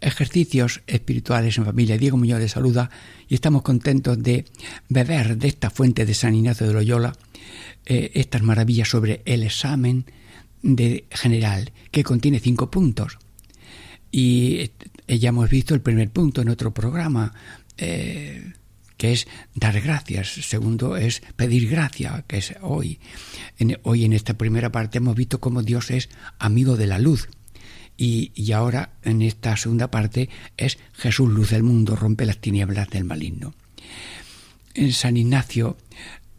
ejercicios 0.00 0.82
espirituales 0.86 1.58
en 1.58 1.64
familia. 1.64 1.98
Diego 1.98 2.16
Muñoz 2.16 2.38
les 2.38 2.52
saluda 2.52 2.88
y 3.28 3.34
estamos 3.34 3.62
contentos 3.62 4.22
de 4.22 4.46
beber 4.88 5.36
de 5.36 5.48
esta 5.48 5.68
fuente 5.68 6.06
de 6.06 6.14
San 6.14 6.36
Ignacio 6.36 6.68
de 6.68 6.72
Loyola 6.72 7.12
eh, 7.84 8.12
estas 8.14 8.42
maravillas 8.42 8.88
sobre 8.88 9.22
el 9.24 9.42
examen 9.42 10.06
de 10.62 11.06
general 11.10 11.72
que 11.90 12.04
contiene 12.04 12.38
cinco 12.38 12.70
puntos. 12.70 13.18
Y 14.12 14.70
eh, 15.08 15.18
ya 15.18 15.30
hemos 15.30 15.50
visto 15.50 15.74
el 15.74 15.80
primer 15.80 16.10
punto 16.10 16.42
en 16.42 16.48
otro 16.48 16.72
programa. 16.72 17.34
Eh, 17.76 18.52
que 18.96 19.12
es 19.12 19.26
dar 19.54 19.80
gracias. 19.80 20.28
Segundo 20.28 20.96
es 20.96 21.22
pedir 21.36 21.68
gracia, 21.68 22.24
que 22.26 22.38
es 22.38 22.54
hoy. 22.62 22.98
hoy 23.82 24.04
en 24.04 24.12
esta 24.12 24.34
primera 24.34 24.72
parte 24.72 24.98
hemos 24.98 25.16
visto 25.16 25.40
cómo 25.40 25.62
Dios 25.62 25.90
es 25.90 26.08
amigo 26.38 26.76
de 26.76 26.86
la 26.86 26.98
luz. 26.98 27.28
Y, 27.98 28.32
y, 28.34 28.52
ahora 28.52 28.90
en 29.04 29.22
esta 29.22 29.56
segunda 29.56 29.90
parte 29.90 30.28
es 30.58 30.78
Jesús 30.92 31.30
luz 31.30 31.50
del 31.50 31.62
mundo, 31.62 31.96
rompe 31.96 32.26
las 32.26 32.38
tinieblas 32.38 32.90
del 32.90 33.04
maligno. 33.04 33.54
En 34.74 34.92
San 34.92 35.16
Ignacio, 35.16 35.78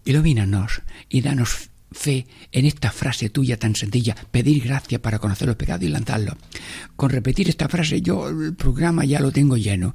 ilumínanos 0.05 0.83
y 1.09 1.21
danos 1.21 1.71
fe 1.91 2.27
en 2.51 2.65
esta 2.65 2.91
frase 2.91 3.29
tuya 3.29 3.57
tan 3.57 3.75
sencilla, 3.75 4.15
pedir 4.31 4.63
gracia 4.63 5.01
para 5.01 5.19
conocer 5.19 5.47
los 5.47 5.57
pecados 5.57 5.83
y 5.83 5.89
lanzarlos. 5.89 6.35
Con 6.95 7.09
repetir 7.09 7.49
esta 7.49 7.67
frase 7.67 8.01
yo 8.01 8.29
el 8.29 8.55
programa 8.55 9.05
ya 9.05 9.19
lo 9.19 9.31
tengo 9.31 9.57
lleno. 9.57 9.93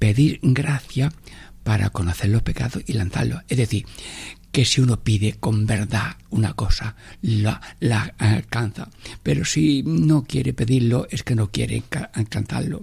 Pedir 0.00 0.40
gracia 0.42 1.12
para 1.62 1.90
conocer 1.90 2.30
los 2.30 2.42
pecados 2.42 2.82
y 2.86 2.94
lanzarlos. 2.94 3.42
Es 3.48 3.58
decir, 3.58 3.86
que 4.50 4.64
si 4.64 4.80
uno 4.80 5.04
pide 5.04 5.34
con 5.34 5.66
verdad 5.66 6.16
una 6.30 6.54
cosa, 6.54 6.96
la, 7.22 7.60
la 7.78 8.14
alcanza. 8.18 8.88
Pero 9.22 9.44
si 9.44 9.84
no 9.84 10.24
quiere 10.24 10.52
pedirlo, 10.52 11.06
es 11.10 11.22
que 11.22 11.36
no 11.36 11.52
quiere 11.52 11.84
alcanzarlo. 12.14 12.82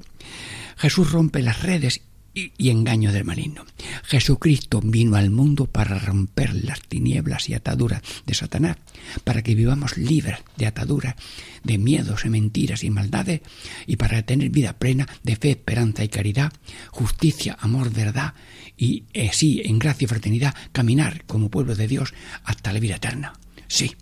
Jesús 0.77 1.11
rompe 1.11 1.41
las 1.41 1.63
redes 1.63 2.01
y, 2.33 2.69
engaño 2.69 3.11
del 3.11 3.25
maligno. 3.25 3.65
Jesucristo 4.07 4.79
vino 4.81 5.17
al 5.17 5.29
mundo 5.29 5.65
para 5.65 5.99
romper 5.99 6.55
las 6.63 6.79
tinieblas 6.81 7.49
y 7.49 7.53
ataduras 7.53 8.01
de 8.25 8.33
Satanás, 8.33 8.77
para 9.25 9.41
que 9.41 9.53
vivamos 9.53 9.97
libres 9.97 10.37
de 10.55 10.65
ataduras, 10.65 11.15
de 11.63 11.77
miedos 11.77 12.23
y 12.23 12.29
mentiras 12.29 12.85
y 12.85 12.89
maldades, 12.89 13.41
y 13.85 13.97
para 13.97 14.21
tener 14.21 14.49
vida 14.49 14.77
plena 14.79 15.07
de 15.23 15.35
fe, 15.35 15.51
esperanza 15.51 16.05
y 16.05 16.07
caridad, 16.07 16.53
justicia, 16.89 17.57
amor, 17.59 17.91
verdad, 17.91 18.33
y 18.77 19.03
así, 19.29 19.61
en 19.65 19.77
gracia 19.77 20.05
y 20.05 20.07
fraternidad, 20.07 20.55
caminar 20.71 21.25
como 21.25 21.51
pueblo 21.51 21.75
de 21.75 21.89
Dios 21.89 22.13
hasta 22.45 22.71
la 22.71 22.79
vida 22.79 22.95
eterna. 22.95 23.33
Sí, 23.67 23.93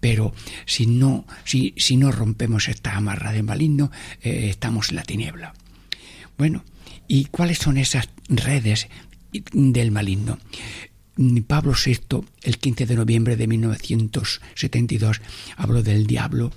pero 0.00 0.32
si 0.64 0.86
no, 0.86 1.26
si, 1.44 1.74
si 1.76 1.98
no 1.98 2.10
rompemos 2.10 2.68
esta 2.68 2.96
amarra 2.96 3.32
del 3.32 3.42
maligno, 3.42 3.90
eh, 4.22 4.48
estamos 4.48 4.88
en 4.88 4.96
la 4.96 5.02
tiniebla. 5.02 5.52
Bueno, 6.38 6.64
¿Y 7.12 7.24
cuáles 7.24 7.58
son 7.58 7.76
esas 7.76 8.08
redes 8.28 8.86
del 9.52 9.90
maligno? 9.90 10.38
Pablo 11.46 11.74
VI, 11.74 12.24
el 12.42 12.58
15 12.58 12.86
de 12.86 12.94
noviembre 12.94 13.36
de 13.36 13.46
1972, 13.46 15.20
habló 15.56 15.82
del 15.82 16.06
diablo 16.06 16.50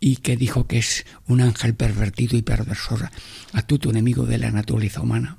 y 0.00 0.16
que 0.16 0.36
dijo 0.36 0.66
que 0.66 0.78
es 0.78 1.04
un 1.26 1.42
ángel 1.42 1.74
pervertido 1.74 2.38
y 2.38 2.42
perversor, 2.42 3.10
astuto 3.52 3.90
enemigo 3.90 4.24
de 4.24 4.38
la 4.38 4.50
naturaleza 4.50 5.02
humana, 5.02 5.36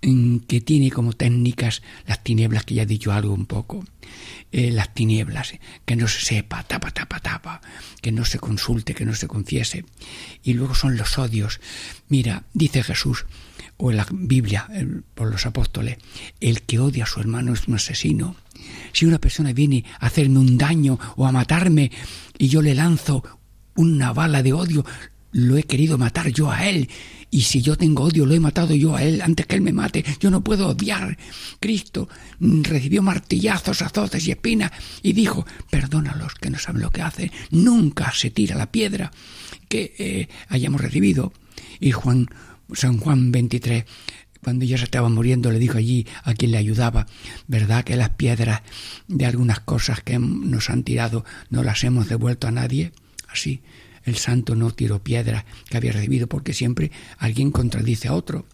que 0.00 0.60
tiene 0.60 0.90
como 0.90 1.12
técnicas 1.12 1.82
las 2.06 2.22
tinieblas, 2.22 2.64
que 2.64 2.74
ya 2.74 2.82
he 2.82 2.86
dicho 2.86 3.12
algo 3.12 3.34
un 3.34 3.46
poco, 3.46 3.84
eh, 4.52 4.70
las 4.70 4.94
tinieblas, 4.94 5.54
que 5.84 5.96
no 5.96 6.08
se 6.08 6.20
sepa, 6.20 6.62
tapa, 6.62 6.90
tapa, 6.92 7.20
tapa, 7.20 7.60
que 8.00 8.12
no 8.12 8.24
se 8.24 8.38
consulte, 8.38 8.94
que 8.94 9.04
no 9.04 9.14
se 9.14 9.28
confiese. 9.28 9.84
Y 10.42 10.54
luego 10.54 10.74
son 10.74 10.96
los 10.96 11.18
odios. 11.18 11.60
Mira, 12.08 12.44
dice 12.54 12.82
Jesús, 12.82 13.26
o 13.80 13.90
en 13.90 13.96
la 13.96 14.06
Biblia, 14.10 14.68
por 15.14 15.30
los 15.30 15.46
apóstoles, 15.46 15.98
el 16.40 16.62
que 16.62 16.78
odia 16.78 17.04
a 17.04 17.06
su 17.06 17.20
hermano 17.20 17.54
es 17.54 17.66
un 17.66 17.74
asesino. 17.74 18.36
Si 18.92 19.06
una 19.06 19.18
persona 19.18 19.52
viene 19.52 19.84
a 19.98 20.06
hacerme 20.06 20.38
un 20.38 20.58
daño 20.58 20.98
o 21.16 21.26
a 21.26 21.32
matarme 21.32 21.90
y 22.36 22.48
yo 22.48 22.60
le 22.60 22.74
lanzo 22.74 23.24
una 23.76 24.12
bala 24.12 24.42
de 24.42 24.52
odio, 24.52 24.84
lo 25.32 25.56
he 25.56 25.62
querido 25.62 25.96
matar 25.96 26.28
yo 26.28 26.50
a 26.50 26.68
él. 26.68 26.88
Y 27.30 27.42
si 27.42 27.62
yo 27.62 27.76
tengo 27.76 28.04
odio, 28.04 28.26
lo 28.26 28.34
he 28.34 28.40
matado 28.40 28.74
yo 28.74 28.96
a 28.96 29.02
él 29.02 29.22
antes 29.22 29.46
que 29.46 29.54
él 29.54 29.62
me 29.62 29.72
mate. 29.72 30.04
Yo 30.18 30.30
no 30.30 30.42
puedo 30.42 30.68
odiar. 30.68 31.16
Cristo 31.60 32.08
recibió 32.40 33.02
martillazos, 33.02 33.82
azotes 33.82 34.26
y 34.26 34.32
espinas 34.32 34.72
y 35.02 35.12
dijo, 35.12 35.46
perdónalos 35.70 36.34
que 36.34 36.50
no 36.50 36.58
saben 36.58 36.82
lo 36.82 36.90
que 36.90 37.02
hacen. 37.02 37.30
Nunca 37.50 38.12
se 38.12 38.30
tira 38.30 38.56
la 38.56 38.70
piedra 38.70 39.12
que 39.68 39.94
eh, 39.98 40.28
hayamos 40.48 40.80
recibido. 40.80 41.32
Y 41.78 41.92
Juan, 41.92 42.28
San 42.74 42.98
Juan 42.98 43.32
23, 43.32 43.84
cuando 44.42 44.64
ya 44.64 44.78
se 44.78 44.84
estaba 44.84 45.08
muriendo, 45.08 45.50
le 45.50 45.58
dijo 45.58 45.78
allí 45.78 46.06
a 46.22 46.34
quien 46.34 46.52
le 46.52 46.58
ayudaba, 46.58 47.06
¿verdad 47.46 47.84
que 47.84 47.96
las 47.96 48.10
piedras 48.10 48.62
de 49.08 49.26
algunas 49.26 49.60
cosas 49.60 50.00
que 50.02 50.18
nos 50.18 50.70
han 50.70 50.82
tirado 50.82 51.24
no 51.50 51.62
las 51.62 51.84
hemos 51.84 52.08
devuelto 52.08 52.48
a 52.48 52.50
nadie? 52.50 52.92
Así, 53.28 53.62
el 54.04 54.16
santo 54.16 54.54
no 54.56 54.70
tiró 54.70 55.02
piedras 55.02 55.44
que 55.68 55.76
había 55.76 55.92
recibido 55.92 56.26
porque 56.26 56.54
siempre 56.54 56.90
alguien 57.18 57.50
contradice 57.50 58.08
a 58.08 58.14
otro. 58.14 58.46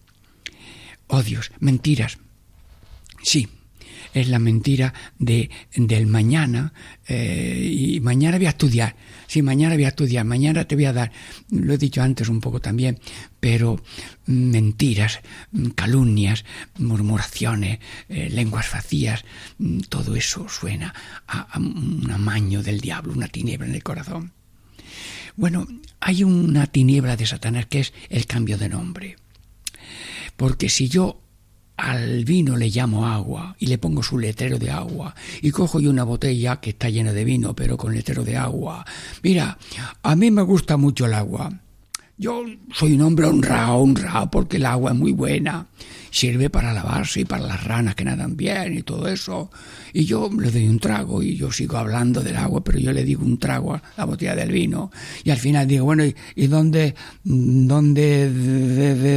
Odios, 1.07 1.51
mentiras. 1.59 2.17
Sí, 3.23 3.47
es 4.13 4.27
la 4.29 4.39
mentira 4.39 4.93
de, 5.19 5.49
del 5.75 6.07
mañana 6.07 6.73
eh, 7.07 7.69
y 7.71 7.99
mañana 7.99 8.37
voy 8.37 8.47
a 8.47 8.51
estudiar. 8.51 8.95
Sí, 9.27 9.41
mañana 9.41 9.75
voy 9.75 9.85
a 9.85 9.89
estudiar, 9.89 10.25
mañana 10.25 10.65
te 10.65 10.75
voy 10.75 10.85
a 10.85 10.93
dar, 10.93 11.11
lo 11.51 11.73
he 11.73 11.77
dicho 11.77 12.01
antes 12.01 12.29
un 12.29 12.39
poco 12.39 12.59
también, 12.59 12.99
pero 13.39 13.81
mentiras, 14.25 15.19
calumnias, 15.75 16.45
murmuraciones, 16.77 17.79
eh, 18.09 18.29
lenguas 18.31 18.71
vacías, 18.71 19.25
todo 19.89 20.15
eso 20.15 20.47
suena 20.49 20.93
a 21.27 21.57
un 21.57 22.09
amaño 22.11 22.63
del 22.63 22.79
diablo, 22.79 23.13
una 23.13 23.27
tiniebla 23.27 23.67
en 23.67 23.75
el 23.75 23.83
corazón. 23.83 24.33
Bueno, 25.37 25.67
hay 25.99 26.23
una 26.23 26.65
tiniebla 26.65 27.15
de 27.15 27.27
Satanás 27.27 27.67
que 27.67 27.81
es 27.81 27.93
el 28.09 28.25
cambio 28.25 28.57
de 28.57 28.69
nombre. 28.69 29.17
Porque 30.35 30.69
si 30.69 30.89
yo 30.89 31.21
al 31.77 32.25
vino 32.25 32.57
le 32.57 32.69
llamo 32.69 33.05
agua 33.05 33.55
y 33.59 33.67
le 33.67 33.77
pongo 33.77 34.01
su 34.01 34.17
letrero 34.17 34.57
de 34.57 34.71
agua 34.71 35.13
y 35.41 35.51
cojo 35.51 35.79
yo 35.79 35.91
una 35.91 36.03
botella 36.03 36.59
que 36.59 36.71
está 36.71 36.89
llena 36.89 37.13
de 37.13 37.23
vino 37.23 37.55
pero 37.55 37.77
con 37.77 37.93
letrero 37.93 38.23
de 38.23 38.35
agua. 38.35 38.85
Mira, 39.23 39.57
a 40.01 40.15
mí 40.15 40.31
me 40.31 40.41
gusta 40.41 40.75
mucho 40.75 41.05
el 41.05 41.13
agua. 41.13 41.51
Yo 42.17 42.43
soy 42.73 42.93
un 42.93 43.01
hombre 43.01 43.27
honrado, 43.27 43.75
honrado 43.77 44.31
porque 44.31 44.57
el 44.57 44.65
agua 44.65 44.91
es 44.91 44.97
muy 44.97 45.11
buena 45.11 45.67
sirve 46.17 46.49
para 46.49 46.73
lavarse 46.73 47.21
y 47.21 47.25
para 47.25 47.45
las 47.45 47.63
ranas 47.63 47.95
que 47.95 48.03
nadan 48.03 48.35
bien 48.35 48.77
y 48.77 48.81
todo 48.81 49.07
eso. 49.07 49.51
Y 49.93 50.05
yo 50.05 50.29
le 50.31 50.51
doy 50.51 50.67
un 50.67 50.79
trago 50.79 51.21
y 51.21 51.35
yo 51.35 51.51
sigo 51.51 51.77
hablando 51.77 52.21
del 52.21 52.37
agua, 52.37 52.63
pero 52.63 52.79
yo 52.79 52.91
le 52.91 53.03
digo 53.03 53.23
un 53.23 53.37
trago 53.37 53.75
a 53.75 53.81
la 53.95 54.05
botella 54.05 54.35
del 54.35 54.51
vino. 54.51 54.91
Y 55.23 55.29
al 55.29 55.37
final 55.37 55.67
digo, 55.67 55.85
bueno, 55.85 56.03
¿y, 56.35 56.47
dónde, 56.47 56.95
dónde 57.23 58.29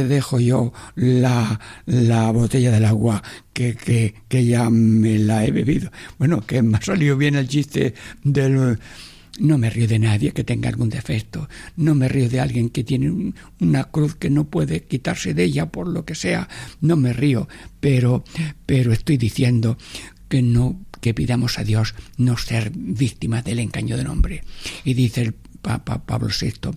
dejo 0.07 0.39
yo 0.39 0.73
la, 0.95 1.59
la 1.85 2.31
botella 2.31 2.71
del 2.71 2.85
agua 2.85 3.23
que, 3.53 3.75
que, 3.75 4.13
que 4.27 4.45
ya 4.45 4.69
me 4.69 5.17
la 5.17 5.45
he 5.45 5.51
bebido? 5.51 5.91
Bueno, 6.17 6.41
que 6.41 6.61
me 6.61 6.77
ha 6.77 6.81
salido 6.81 7.17
bien 7.17 7.35
el 7.35 7.47
chiste 7.47 7.93
del 8.23 8.77
no 9.41 9.57
me 9.57 9.69
río 9.69 9.87
de 9.87 9.99
nadie 9.99 10.31
que 10.31 10.43
tenga 10.43 10.69
algún 10.69 10.89
defecto, 10.89 11.49
no 11.75 11.95
me 11.95 12.07
río 12.07 12.29
de 12.29 12.39
alguien 12.39 12.69
que 12.69 12.83
tiene 12.83 13.33
una 13.59 13.83
cruz 13.85 14.15
que 14.15 14.29
no 14.29 14.45
puede 14.45 14.83
quitarse 14.83 15.33
de 15.33 15.43
ella 15.43 15.71
por 15.71 15.87
lo 15.87 16.05
que 16.05 16.15
sea, 16.15 16.47
no 16.79 16.95
me 16.95 17.11
río, 17.11 17.47
pero 17.79 18.23
pero 18.65 18.93
estoy 18.93 19.17
diciendo 19.17 19.77
que 20.29 20.41
no 20.41 20.79
que 21.01 21.15
pidamos 21.15 21.57
a 21.57 21.63
Dios 21.63 21.95
no 22.17 22.37
ser 22.37 22.71
víctimas 22.75 23.43
del 23.43 23.59
engaño 23.59 23.97
del 23.97 24.07
hombre. 24.07 24.43
Y 24.85 24.93
dice 24.93 25.21
el 25.21 25.33
Papa 25.33 26.05
Pablo 26.05 26.29
VI, 26.29 26.71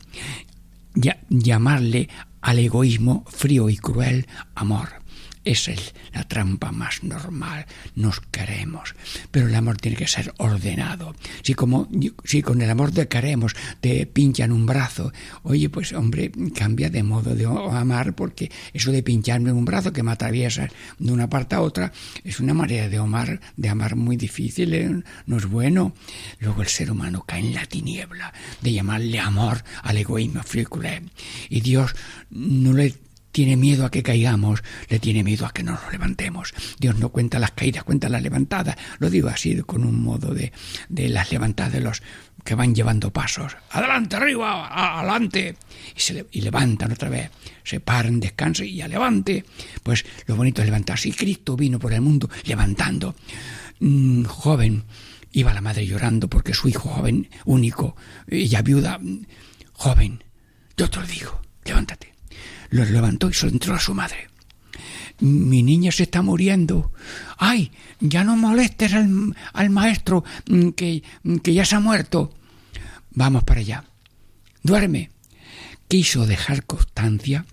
llamarle 1.28 2.08
al 2.40 2.58
egoísmo 2.58 3.24
frío 3.28 3.68
y 3.68 3.76
cruel 3.76 4.26
amor 4.54 5.03
es 5.44 5.94
la 6.12 6.24
trampa 6.24 6.72
más 6.72 7.02
normal. 7.02 7.66
Nos 7.94 8.20
queremos, 8.20 8.94
pero 9.30 9.48
el 9.48 9.54
amor 9.54 9.76
tiene 9.76 9.96
que 9.96 10.06
ser 10.06 10.32
ordenado. 10.38 11.14
Si, 11.42 11.54
como, 11.54 11.88
si 12.24 12.42
con 12.42 12.60
el 12.62 12.70
amor 12.70 12.92
te 12.92 13.08
queremos 13.08 13.54
te 13.80 14.06
pinchan 14.06 14.52
un 14.52 14.66
brazo, 14.66 15.12
oye, 15.42 15.68
pues 15.68 15.92
hombre, 15.92 16.32
cambia 16.54 16.90
de 16.90 17.02
modo 17.02 17.34
de 17.34 17.46
amar 17.46 18.14
porque 18.14 18.50
eso 18.72 18.92
de 18.92 19.02
pincharme 19.02 19.52
un 19.52 19.64
brazo 19.64 19.92
que 19.92 20.02
me 20.02 20.12
atraviesa 20.12 20.68
de 20.98 21.12
una 21.12 21.28
parte 21.28 21.54
a 21.54 21.60
otra 21.60 21.92
es 22.24 22.40
una 22.40 22.54
manera 22.54 22.88
de 22.88 22.96
amar, 22.96 23.40
de 23.56 23.68
amar 23.68 23.96
muy 23.96 24.16
difícil, 24.16 24.74
¿eh? 24.74 25.02
no 25.26 25.36
es 25.36 25.46
bueno. 25.46 25.94
Luego 26.40 26.62
el 26.62 26.68
ser 26.68 26.90
humano 26.90 27.24
cae 27.26 27.40
en 27.40 27.54
la 27.54 27.66
tiniebla 27.66 28.32
de 28.60 28.72
llamarle 28.72 29.20
amor 29.20 29.62
al 29.82 29.96
egoísmo 29.96 30.42
frícule 30.42 31.02
y 31.48 31.60
Dios 31.60 31.94
no 32.30 32.72
le 32.72 33.03
tiene 33.34 33.56
miedo 33.56 33.84
a 33.84 33.90
que 33.90 34.04
caigamos, 34.04 34.62
le 34.88 35.00
tiene 35.00 35.24
miedo 35.24 35.44
a 35.44 35.52
que 35.52 35.64
nos 35.64 35.80
levantemos. 35.90 36.54
Dios 36.78 36.96
no 37.00 37.08
cuenta 37.08 37.40
las 37.40 37.50
caídas, 37.50 37.82
cuenta 37.82 38.08
las 38.08 38.22
levantadas. 38.22 38.76
Lo 39.00 39.10
digo 39.10 39.28
así, 39.28 39.60
con 39.62 39.84
un 39.84 40.00
modo 40.04 40.32
de, 40.32 40.52
de 40.88 41.08
las 41.08 41.32
levantadas 41.32 41.72
de 41.72 41.80
los 41.80 42.00
que 42.44 42.54
van 42.54 42.76
llevando 42.76 43.12
pasos. 43.12 43.56
Adelante, 43.70 44.14
arriba, 44.14 44.98
adelante. 44.98 45.56
Y, 45.96 46.00
se, 46.00 46.24
y 46.30 46.42
levantan 46.42 46.92
otra 46.92 47.08
vez. 47.08 47.32
Se 47.64 47.80
paran, 47.80 48.20
descansan 48.20 48.66
y 48.66 48.76
ya 48.76 48.86
levante. 48.86 49.44
Pues 49.82 50.06
lo 50.26 50.36
bonito 50.36 50.62
es 50.62 50.66
levantarse. 50.66 51.08
Y 51.08 51.12
Cristo 51.12 51.56
vino 51.56 51.80
por 51.80 51.92
el 51.92 52.02
mundo 52.02 52.30
levantando. 52.44 53.16
Mm, 53.80 54.26
joven, 54.26 54.84
iba 55.32 55.52
la 55.52 55.60
madre 55.60 55.84
llorando 55.84 56.28
porque 56.28 56.54
su 56.54 56.68
hijo 56.68 56.88
joven, 56.88 57.28
único, 57.46 57.96
ella 58.28 58.62
viuda, 58.62 59.00
joven, 59.72 60.22
yo 60.76 60.88
te 60.88 61.00
lo 61.00 61.06
digo, 61.08 61.42
levántate 61.64 62.13
los 62.74 62.90
levantó 62.90 63.30
y 63.30 63.34
se 63.34 63.46
entró 63.46 63.74
a 63.74 63.80
su 63.80 63.94
madre. 63.94 64.26
Mi 65.20 65.62
niña 65.62 65.92
se 65.92 66.02
está 66.02 66.22
muriendo. 66.22 66.90
¡Ay! 67.38 67.70
Ya 68.00 68.24
no 68.24 68.36
molestes 68.36 68.92
al, 68.92 69.70
maestro 69.70 70.24
mm, 70.48 70.70
que, 70.70 71.04
mm, 71.22 71.36
que 71.36 71.54
ya 71.54 71.64
se 71.64 71.76
ha 71.76 71.80
muerto. 71.80 72.34
Vamos 73.12 73.44
para 73.44 73.60
allá. 73.60 73.84
Duerme. 74.64 75.10
Quiso 75.86 76.26
dejar 76.26 76.64
constancia, 76.64 77.46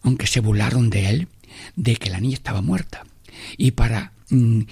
aunque 0.00 0.26
se 0.26 0.40
burlaron 0.40 0.88
de 0.88 1.10
él, 1.10 1.28
de 1.74 1.96
que 1.96 2.08
la 2.08 2.20
niña 2.20 2.36
estaba 2.36 2.62
muerta. 2.62 3.04
Y 3.58 3.72
para 3.72 4.12
mm, 4.30 4.62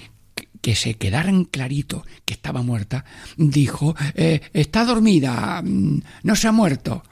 que 0.61 0.73
se 0.75 0.95
quedaran 0.95 1.45
clarito 1.45 2.03
que 2.25 2.33
estaba 2.33 2.63
muerta, 2.63 3.05
dijo, 3.37 3.95
eh, 4.15 4.41
está 4.51 4.83
dormida, 4.83 5.61
no 5.63 6.35
se 6.35 6.47
ha 6.47 6.51
muerto. 6.51 7.03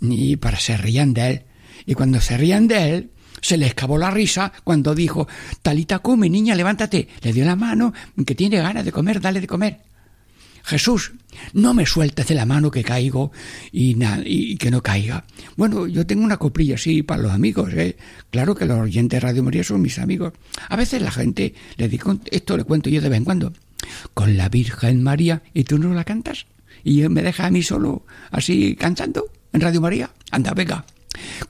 Y 0.00 0.34
para 0.36 0.58
se 0.58 0.76
reían 0.76 1.14
de 1.14 1.30
él, 1.30 1.44
y 1.86 1.94
cuando 1.94 2.20
se 2.20 2.36
rían 2.36 2.68
de 2.68 2.94
él, 2.94 3.10
se 3.40 3.56
le 3.56 3.66
escapó 3.66 3.98
la 3.98 4.10
risa 4.10 4.52
cuando 4.64 4.94
dijo, 4.94 5.26
Talita 5.62 6.00
come, 6.00 6.28
niña, 6.28 6.54
levántate. 6.54 7.08
Le 7.22 7.32
dio 7.32 7.44
la 7.44 7.56
mano, 7.56 7.92
que 8.26 8.34
tiene 8.34 8.58
ganas 8.58 8.84
de 8.84 8.92
comer, 8.92 9.20
dale 9.20 9.40
de 9.40 9.46
comer. 9.46 9.80
Jesús, 10.62 11.12
no 11.54 11.72
me 11.74 11.86
sueltes 11.86 12.28
de 12.28 12.34
la 12.34 12.44
mano 12.44 12.70
que 12.70 12.84
caigo 12.84 13.32
y, 13.72 13.96
y 14.24 14.56
que 14.56 14.70
no 14.70 14.82
caiga. 14.82 15.24
Bueno, 15.56 15.86
yo 15.86 16.06
tengo 16.06 16.22
una 16.22 16.36
coprilla 16.36 16.74
así 16.74 17.02
para 17.02 17.22
los 17.22 17.32
amigos, 17.32 17.72
¿eh? 17.72 17.96
Claro 18.30 18.54
que 18.54 18.66
los 18.66 18.78
oyentes 18.78 19.16
de 19.16 19.20
Radio 19.20 19.42
María 19.42 19.64
son 19.64 19.80
mis 19.80 19.98
amigos. 19.98 20.34
A 20.68 20.76
veces 20.76 21.00
la 21.00 21.10
gente 21.10 21.54
le 21.76 21.88
digo, 21.88 22.16
esto 22.30 22.56
le 22.56 22.64
cuento 22.64 22.90
yo 22.90 23.00
de 23.00 23.08
vez 23.08 23.18
en 23.18 23.24
cuando. 23.24 23.52
Con 24.12 24.36
la 24.36 24.48
Virgen 24.48 25.02
María, 25.02 25.42
¿y 25.54 25.64
tú 25.64 25.78
no 25.78 25.94
la 25.94 26.04
cantas? 26.04 26.46
¿Y 26.84 27.08
me 27.08 27.22
dejas 27.22 27.46
a 27.46 27.50
mí 27.50 27.62
solo 27.62 28.04
así 28.30 28.76
cantando 28.76 29.30
en 29.52 29.62
Radio 29.62 29.80
María? 29.80 30.10
Anda, 30.30 30.52
venga. 30.52 30.84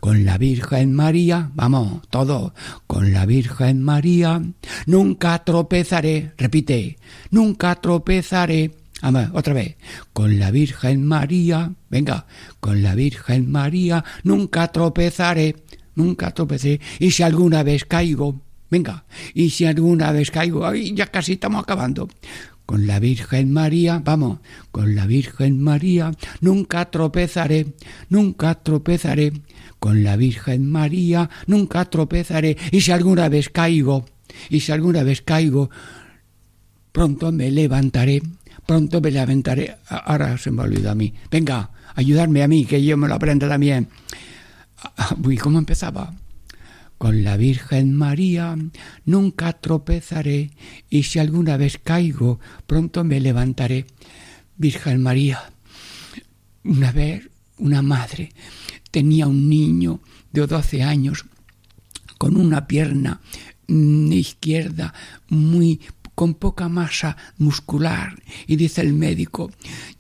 Con 0.00 0.24
la 0.24 0.38
Virgen 0.38 0.94
María, 0.94 1.50
vamos, 1.54 2.02
todo, 2.11 2.54
con 2.87 3.12
la 3.12 3.26
Virgen 3.26 3.83
María, 3.83 4.42
nunca 4.87 5.44
tropezaré, 5.44 6.33
repite, 6.37 6.98
nunca 7.30 7.74
tropezaré. 7.76 8.72
Vamos, 9.02 9.30
otra 9.33 9.54
vez, 9.54 9.76
con 10.12 10.38
la 10.38 10.50
Virgen 10.50 11.06
María, 11.06 11.72
venga, 11.88 12.26
con 12.61 12.83
la 12.83 12.94
Virgen 12.94 13.50
María, 13.50 14.04
nunca 14.24 14.68
tropezaré, 14.68 15.56
nunca 15.94 16.33
tropezaré, 16.33 16.80
y 16.98 17.11
si 17.11 17.22
alguna 17.22 17.62
vez 17.62 17.87
caigo, 17.87 18.40
venga, 18.70 19.04
y 19.33 19.50
si 19.50 19.64
alguna 19.64 20.12
vez 20.12 20.30
caigo, 20.30 20.66
ay, 20.66 20.92
ya 20.94 21.06
casi 21.06 21.33
estamos 21.33 21.62
acabando, 21.62 22.09
con 22.70 22.87
la 22.87 23.00
Virgen 23.00 23.52
María, 23.52 24.00
vamos, 24.04 24.38
con 24.70 24.94
la 24.94 25.04
Virgen 25.06 25.61
María, 25.61 26.12
nunca 26.40 26.88
tropezaré, 26.88 27.74
nunca 28.11 28.54
tropezaré, 28.54 29.33
con 29.81 30.05
la 30.05 30.16
Virgen 30.16 30.71
María, 30.71 31.29
nunca 31.47 31.87
tropezaré, 31.87 32.57
y 32.71 32.83
si 32.83 32.93
alguna 32.93 33.29
vez 33.29 33.49
caigo, 33.49 34.07
y 34.49 34.61
si 34.61 34.71
alguna 34.71 35.03
vez 35.03 35.23
caigo, 35.23 35.71
pronto 36.93 37.33
me 37.33 37.51
levantaré, 37.51 38.23
pronto 38.66 39.01
me 39.01 39.11
levantaré. 39.11 39.77
Ahora 39.88 40.38
se 40.38 40.51
me 40.51 40.62
olvidado 40.62 40.93
a 40.93 40.95
mí. 40.95 41.12
Venga, 41.31 41.71
ayudarme 41.95 42.43
a 42.43 42.49
mí, 42.49 42.66
que 42.66 42.85
yo 42.85 42.97
me 42.97 43.09
lo 43.09 43.14
aprenda 43.14 43.49
también. 43.49 43.88
Uy, 45.25 45.37
¿cómo 45.38 45.59
empezaba? 45.59 46.14
Con 46.99 47.25
la 47.25 47.38
Virgen 47.38 47.95
María 47.95 48.57
nunca 49.07 49.55
tropezaré 49.55 50.51
y 50.90 51.05
si 51.05 51.19
alguna 51.19 51.57
vez 51.57 51.79
caigo, 51.83 52.38
pronto 52.66 53.03
me 53.05 53.21
levantaré. 53.21 53.87
Virgen 54.59 55.03
María, 55.03 55.40
una 56.64 56.93
vez 56.93 57.31
una 57.57 57.81
madre 57.81 58.33
tenía 58.90 59.26
un 59.26 59.48
niño 59.48 60.00
de 60.33 60.46
12 60.46 60.83
años 60.83 61.26
con 62.18 62.37
una 62.37 62.66
pierna 62.66 63.20
mm, 63.68 64.12
izquierda 64.12 64.92
muy 65.29 65.81
con 66.14 66.35
poca 66.35 66.68
masa 66.68 67.16
muscular. 67.38 68.22
Y 68.46 68.57
dice 68.57 68.83
el 68.83 68.92
médico 68.92 69.50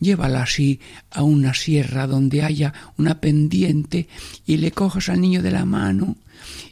llévala 0.00 0.42
así 0.42 0.78
a 1.10 1.22
una 1.22 1.54
sierra 1.54 2.06
donde 2.06 2.42
haya 2.42 2.74
una 2.98 3.22
pendiente 3.22 4.06
y 4.44 4.58
le 4.58 4.70
cojas 4.72 5.08
al 5.08 5.22
niño 5.22 5.42
de 5.42 5.50
la 5.50 5.64
mano 5.64 6.16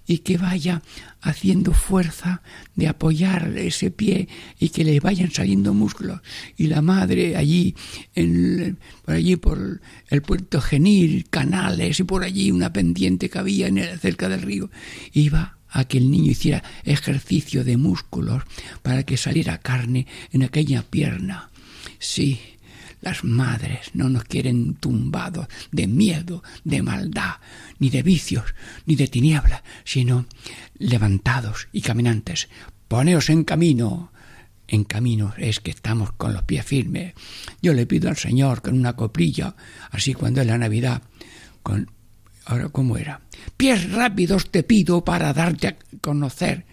y 0.07 0.19
que 0.19 0.39
vaya 0.39 0.83
haciendo 1.21 1.73
fuerza 1.73 2.43
de 2.75 2.89
apoyar 2.89 3.57
ese 3.57 3.91
pie 3.91 4.29
y 4.59 4.69
que 4.71 4.85
le 4.85 5.01
vayan 5.01 5.31
saliendo 5.31 5.75
músculos 5.75 6.21
y 6.57 6.69
la 6.69 6.81
madre 6.81 7.37
allí 7.37 7.75
en, 8.15 8.79
por 9.05 9.15
allí 9.15 9.37
por 9.37 9.81
el 10.09 10.23
puerto 10.23 10.61
Genil 10.61 11.29
canales 11.29 12.01
y 12.01 12.05
por 12.05 12.25
allí 12.25 12.51
una 12.51 12.73
pendiente 12.73 13.29
que 13.29 13.39
había 13.39 13.67
en 13.67 13.79
el, 13.79 13.99
cerca 13.99 14.29
del 14.29 14.43
río 14.43 14.71
iba 15.13 15.59
a 15.71 15.85
que 15.85 15.99
el 15.99 16.11
niño 16.11 16.31
hiciera 16.31 16.63
ejercicio 16.85 17.65
de 17.65 17.77
músculos 17.77 18.43
para 18.83 19.03
que 19.03 19.17
saliera 19.17 19.59
carne 19.59 20.07
en 20.33 20.43
aquella 20.43 20.83
pierna. 20.83 21.51
Sí, 21.99 22.41
las 23.01 23.25
madres 23.25 23.91
no 23.95 24.09
nos 24.09 24.25
quieren 24.25 24.75
tumbados 24.75 25.47
de 25.73 25.87
miedo, 25.87 26.43
de 26.65 26.83
maldad, 26.83 27.37
ni 27.79 27.91
de 27.91 28.03
vicios, 28.03 28.55
ni 28.87 28.97
de 28.97 29.09
tiniebla, 29.09 29.63
sino 29.85 30.27
levantados 30.79 31.69
y 31.73 31.83
caminantes. 31.83 32.49
Poneos 32.89 33.31
en 33.31 33.45
camino. 33.45 34.13
En 34.67 34.85
camino 34.85 35.33
es 35.39 35.61
que 35.61 35.71
estamos 35.71 36.13
con 36.13 36.35
los 36.35 36.43
pies 36.43 36.65
firmes. 36.65 37.15
Yo 37.63 37.73
le 37.73 37.87
pido 37.87 38.11
al 38.11 38.17
Señor 38.17 38.61
con 38.61 38.79
una 38.79 38.97
coprilla, 38.97 39.55
así 39.91 40.13
cuando 40.13 40.43
es 40.43 40.47
la 40.47 40.59
Navidad, 40.59 41.03
con 41.63 41.91
Ahora, 42.49 42.71
¿cómo 42.71 42.97
era? 42.97 43.21
Pies 43.59 43.93
rápidos 43.93 44.51
te 44.51 44.63
pido 44.63 45.05
para 45.05 45.35
darte 45.35 45.69
a 45.69 45.77
conocer. 46.01 46.65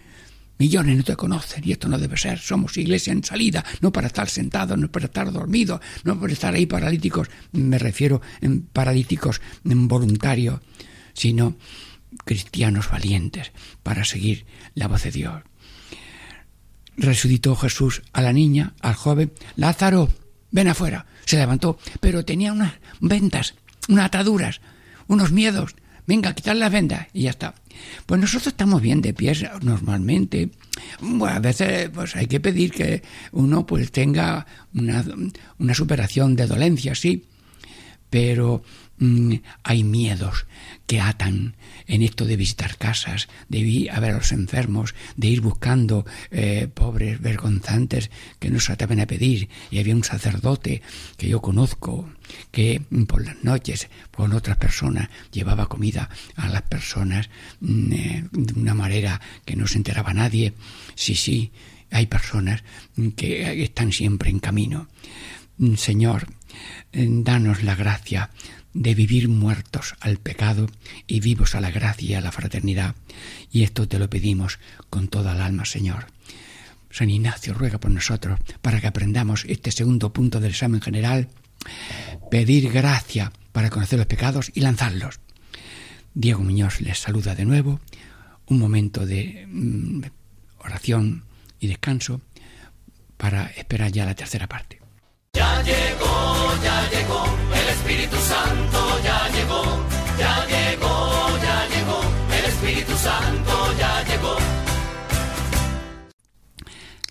Millones 0.58 0.96
no 0.96 1.04
te 1.04 1.16
conocen 1.16 1.62
y 1.64 1.72
esto 1.72 1.88
no 1.88 1.98
debe 1.98 2.16
ser. 2.16 2.38
Somos 2.38 2.76
iglesia 2.76 3.12
en 3.12 3.22
salida, 3.22 3.64
no 3.80 3.92
para 3.92 4.06
estar 4.06 4.28
sentados, 4.28 4.78
no 4.78 4.90
para 4.90 5.06
estar 5.06 5.30
dormidos, 5.30 5.80
no 6.04 6.18
para 6.18 6.32
estar 6.32 6.54
ahí 6.54 6.66
paralíticos. 6.66 7.28
Me 7.52 7.78
refiero 7.78 8.22
en 8.40 8.62
paralíticos 8.62 9.40
voluntarios, 9.64 10.60
sino 11.12 11.56
cristianos 12.24 12.90
valientes 12.90 13.52
para 13.82 14.04
seguir 14.04 14.46
la 14.74 14.88
voz 14.88 15.02
de 15.02 15.10
Dios. 15.10 15.42
Resucitó 16.96 17.54
Jesús 17.56 18.02
a 18.12 18.22
la 18.22 18.32
niña, 18.32 18.74
al 18.80 18.94
joven. 18.94 19.32
Lázaro, 19.56 20.10
ven 20.50 20.68
afuera. 20.68 21.06
Se 21.26 21.36
levantó, 21.36 21.78
pero 22.00 22.24
tenía 22.24 22.52
unas 22.52 22.74
ventas, 23.00 23.54
unas 23.88 24.06
ataduras 24.06 24.60
unos 25.08 25.32
miedos. 25.32 25.74
Venga, 26.06 26.34
quitar 26.34 26.56
la 26.56 26.68
venda 26.68 27.08
y 27.12 27.22
ya 27.22 27.30
está. 27.30 27.54
Pues 28.06 28.20
nosotros 28.20 28.48
estamos 28.48 28.80
bien 28.80 29.02
de 29.02 29.12
pies 29.12 29.44
normalmente. 29.62 30.50
Bueno, 31.00 31.36
a 31.36 31.40
veces 31.40 31.90
pues 31.90 32.14
hay 32.16 32.26
que 32.26 32.40
pedir 32.40 32.70
que 32.70 33.02
uno 33.32 33.66
pues 33.66 33.90
tenga 33.90 34.46
una, 34.74 35.04
una 35.58 35.74
superación 35.74 36.36
de 36.36 36.46
dolencia, 36.46 36.94
sí, 36.94 37.24
pero 38.08 38.62
hay 39.62 39.84
miedos 39.84 40.46
que 40.86 41.00
atan 41.00 41.56
en 41.86 42.02
esto 42.02 42.24
de 42.24 42.36
visitar 42.36 42.78
casas, 42.78 43.28
de 43.48 43.58
ir 43.58 43.90
a 43.90 44.00
ver 44.00 44.12
a 44.12 44.18
los 44.18 44.32
enfermos, 44.32 44.94
de 45.16 45.28
ir 45.28 45.40
buscando 45.40 46.06
eh, 46.30 46.68
pobres 46.72 47.20
vergonzantes 47.20 48.10
que 48.38 48.50
no 48.50 48.60
se 48.60 48.72
atreven 48.72 49.00
a 49.00 49.06
pedir. 49.06 49.48
Y 49.70 49.78
había 49.78 49.94
un 49.94 50.04
sacerdote 50.04 50.82
que 51.16 51.28
yo 51.28 51.40
conozco 51.40 52.08
que 52.50 52.82
por 53.06 53.24
las 53.24 53.42
noches 53.44 53.88
con 54.10 54.32
otras 54.32 54.56
personas 54.56 55.08
llevaba 55.30 55.68
comida 55.68 56.08
a 56.36 56.48
las 56.48 56.62
personas 56.62 57.28
mm, 57.60 57.92
eh, 57.92 58.24
de 58.32 58.60
una 58.60 58.74
manera 58.74 59.20
que 59.44 59.56
no 59.56 59.66
se 59.66 59.78
enteraba 59.78 60.14
nadie. 60.14 60.54
Sí, 60.94 61.14
sí, 61.14 61.52
hay 61.90 62.06
personas 62.06 62.64
que 63.16 63.62
están 63.62 63.92
siempre 63.92 64.30
en 64.30 64.38
camino. 64.38 64.88
Mm, 65.58 65.74
Señor, 65.74 66.28
eh, 66.92 67.06
danos 67.08 67.62
la 67.62 67.74
gracia 67.74 68.30
de 68.76 68.94
vivir 68.94 69.28
muertos 69.28 69.94
al 70.00 70.18
pecado 70.18 70.66
y 71.06 71.20
vivos 71.20 71.54
a 71.54 71.60
la 71.60 71.70
gracia 71.70 72.10
y 72.10 72.14
a 72.14 72.20
la 72.20 72.30
fraternidad. 72.30 72.94
Y 73.50 73.62
esto 73.62 73.88
te 73.88 73.98
lo 73.98 74.10
pedimos 74.10 74.58
con 74.90 75.08
toda 75.08 75.32
el 75.32 75.40
alma, 75.40 75.64
Señor. 75.64 76.06
San 76.90 77.10
Ignacio 77.10 77.54
ruega 77.54 77.78
por 77.78 77.90
nosotros 77.90 78.38
para 78.60 78.80
que 78.80 78.86
aprendamos 78.86 79.44
este 79.48 79.70
segundo 79.70 80.12
punto 80.12 80.40
del 80.40 80.50
examen 80.50 80.82
general, 80.82 81.28
pedir 82.30 82.70
gracia 82.70 83.32
para 83.52 83.70
conocer 83.70 83.98
los 83.98 84.06
pecados 84.06 84.52
y 84.54 84.60
lanzarlos. 84.60 85.20
Diego 86.14 86.42
Muñoz 86.42 86.80
les 86.80 86.98
saluda 86.98 87.34
de 87.34 87.44
nuevo, 87.44 87.80
un 88.46 88.58
momento 88.58 89.06
de 89.06 89.46
mm, 89.48 90.02
oración 90.58 91.24
y 91.60 91.66
descanso 91.66 92.20
para 93.16 93.46
esperar 93.46 93.90
ya 93.90 94.04
la 94.04 94.14
tercera 94.14 94.46
parte. 94.46 94.85
Ya 95.36 95.62
llegó, 95.62 96.62
ya 96.64 96.88
llegó, 96.88 97.24
el 97.52 97.68
Espíritu 97.68 98.16
Santo 98.16 98.78
ya 99.04 99.28
llegó, 99.28 99.62
ya 100.18 100.46
llegó, 100.46 101.38
ya 101.42 101.68
llegó, 101.68 102.00
el 102.38 102.44
Espíritu 102.46 102.92
Santo 102.96 103.52
ya 103.78 104.02
llegó. 104.04 104.36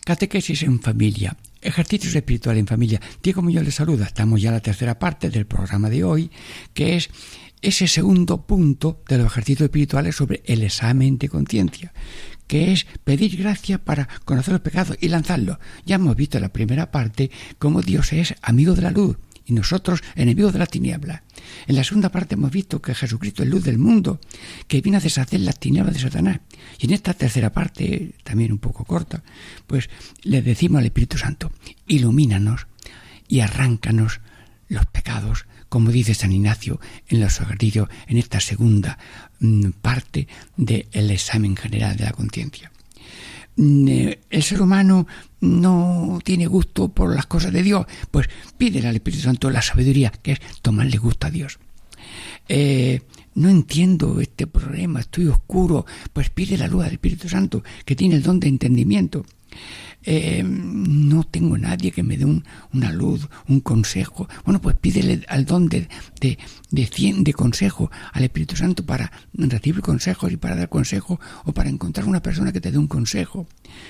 Catequesis 0.03 0.63
en 0.63 0.79
familia, 0.79 1.37
ejercicios 1.61 2.15
espirituales 2.15 2.61
en 2.61 2.67
familia. 2.67 2.99
Diego 3.21 3.43
Muñoz 3.43 3.63
les 3.63 3.75
saluda. 3.75 4.05
Estamos 4.05 4.41
ya 4.41 4.49
en 4.49 4.55
la 4.55 4.59
tercera 4.59 4.97
parte 4.97 5.29
del 5.29 5.45
programa 5.45 5.91
de 5.91 6.03
hoy, 6.03 6.31
que 6.73 6.95
es 6.95 7.11
ese 7.61 7.87
segundo 7.87 8.47
punto 8.47 9.03
de 9.07 9.19
los 9.19 9.27
ejercicios 9.27 9.65
espirituales 9.67 10.15
sobre 10.15 10.41
el 10.45 10.63
examen 10.63 11.19
de 11.19 11.29
conciencia, 11.29 11.93
que 12.47 12.71
es 12.71 12.85
pedir 13.03 13.37
gracia 13.37 13.77
para 13.77 14.07
conocer 14.25 14.53
los 14.53 14.61
pecados 14.61 14.97
y 14.99 15.09
lanzarlos. 15.09 15.57
Ya 15.85 15.95
hemos 15.95 16.15
visto 16.15 16.37
en 16.37 16.43
la 16.43 16.53
primera 16.53 16.91
parte 16.91 17.31
cómo 17.57 17.81
Dios 17.81 18.13
es 18.13 18.35
amigo 18.41 18.73
de 18.73 18.81
la 18.81 18.91
luz 18.91 19.17
y 19.45 19.53
nosotros 19.53 20.03
enemigos 20.15 20.53
de 20.53 20.59
la 20.59 20.65
tiniebla. 20.65 21.23
En 21.67 21.75
la 21.75 21.83
segunda 21.83 22.09
parte 22.09 22.35
hemos 22.35 22.51
visto 22.51 22.81
que 22.81 22.95
Jesucristo 22.95 23.43
es 23.43 23.49
luz 23.49 23.63
del 23.63 23.77
mundo, 23.77 24.19
que 24.67 24.81
viene 24.81 24.97
a 24.97 25.01
deshacer 25.01 25.39
las 25.41 25.59
tinieblas 25.59 25.93
de 25.93 26.01
Satanás. 26.01 26.39
Y 26.79 26.85
en 26.87 26.93
esta 26.93 27.13
tercera 27.13 27.51
parte, 27.51 28.15
también 28.23 28.51
un 28.51 28.57
poco 28.57 28.85
corta, 28.85 29.23
pues 29.67 29.89
le 30.23 30.41
decimos 30.41 30.79
al 30.79 30.85
Espíritu 30.85 31.17
Santo, 31.17 31.51
ilumínanos 31.87 32.67
y 33.27 33.39
arráncanos 33.41 34.21
los 34.67 34.85
pecados, 34.87 35.45
como 35.69 35.91
dice 35.91 36.13
San 36.13 36.31
Ignacio 36.31 36.79
en 37.07 37.19
los 37.19 37.39
ejercicios, 37.39 37.89
en 38.07 38.17
esta 38.17 38.39
segunda 38.39 38.97
mm, 39.39 39.69
parte 39.81 40.27
del 40.57 41.11
examen 41.11 41.55
general 41.55 41.95
de 41.97 42.05
la 42.05 42.11
conciencia. 42.11 42.71
Mm, 43.57 43.87
eh, 43.87 44.19
el 44.29 44.43
ser 44.43 44.61
humano 44.61 45.07
no 45.41 46.19
tiene 46.23 46.47
gusto 46.47 46.89
por 46.89 47.15
las 47.15 47.25
cosas 47.25 47.53
de 47.53 47.63
Dios, 47.63 47.85
pues 48.11 48.27
pídele 48.57 48.87
al 48.87 48.95
Espíritu 48.95 49.23
Santo 49.23 49.49
la 49.49 49.61
sabiduría, 49.61 50.11
que 50.11 50.33
es 50.33 50.39
tomarle 50.61 50.97
gusto 50.97 51.27
a 51.27 51.31
Dios. 51.31 51.59
Eh, 52.47 53.01
no 53.35 53.49
entiendo 53.49 54.19
este 54.21 54.47
problema, 54.47 55.01
estoy 55.01 55.27
oscuro, 55.27 55.85
pues 56.13 56.29
pide 56.29 56.57
la 56.57 56.67
luz 56.67 56.85
al 56.85 56.93
Espíritu 56.93 57.27
Santo, 57.27 57.63
que 57.83 57.95
tiene 57.95 58.15
el 58.15 58.23
don 58.23 58.39
de 58.39 58.47
entendimiento. 58.47 59.25
Eh, 60.05 60.43
no 60.45 61.23
tengo 61.23 61.57
nadie 61.57 61.91
que 61.91 62.03
me 62.03 62.17
dé 62.17 62.25
una 62.25 62.91
luz, 62.91 63.27
un 63.47 63.59
consejo. 63.59 64.27
Bueno, 64.43 64.61
pues 64.61 64.75
pídele 64.75 65.23
al 65.27 65.45
don 65.45 65.67
de, 65.67 65.87
de, 66.21 66.37
de, 66.75 67.33
consejo 67.33 67.89
al 68.13 68.23
Espíritu 68.23 68.55
Santo 68.55 68.85
para 68.85 69.11
recibir 69.33 69.81
consejos 69.81 70.31
y 70.31 70.37
para 70.37 70.55
dar 70.55 70.69
consejo 70.69 71.19
o 71.45 71.53
para 71.53 71.69
encontrar 71.69 72.07
una 72.07 72.21
persona 72.21 72.51
que 72.51 72.61
te 72.61 72.71
dé 72.71 72.77
un 72.77 72.87
consejo. 72.87 73.47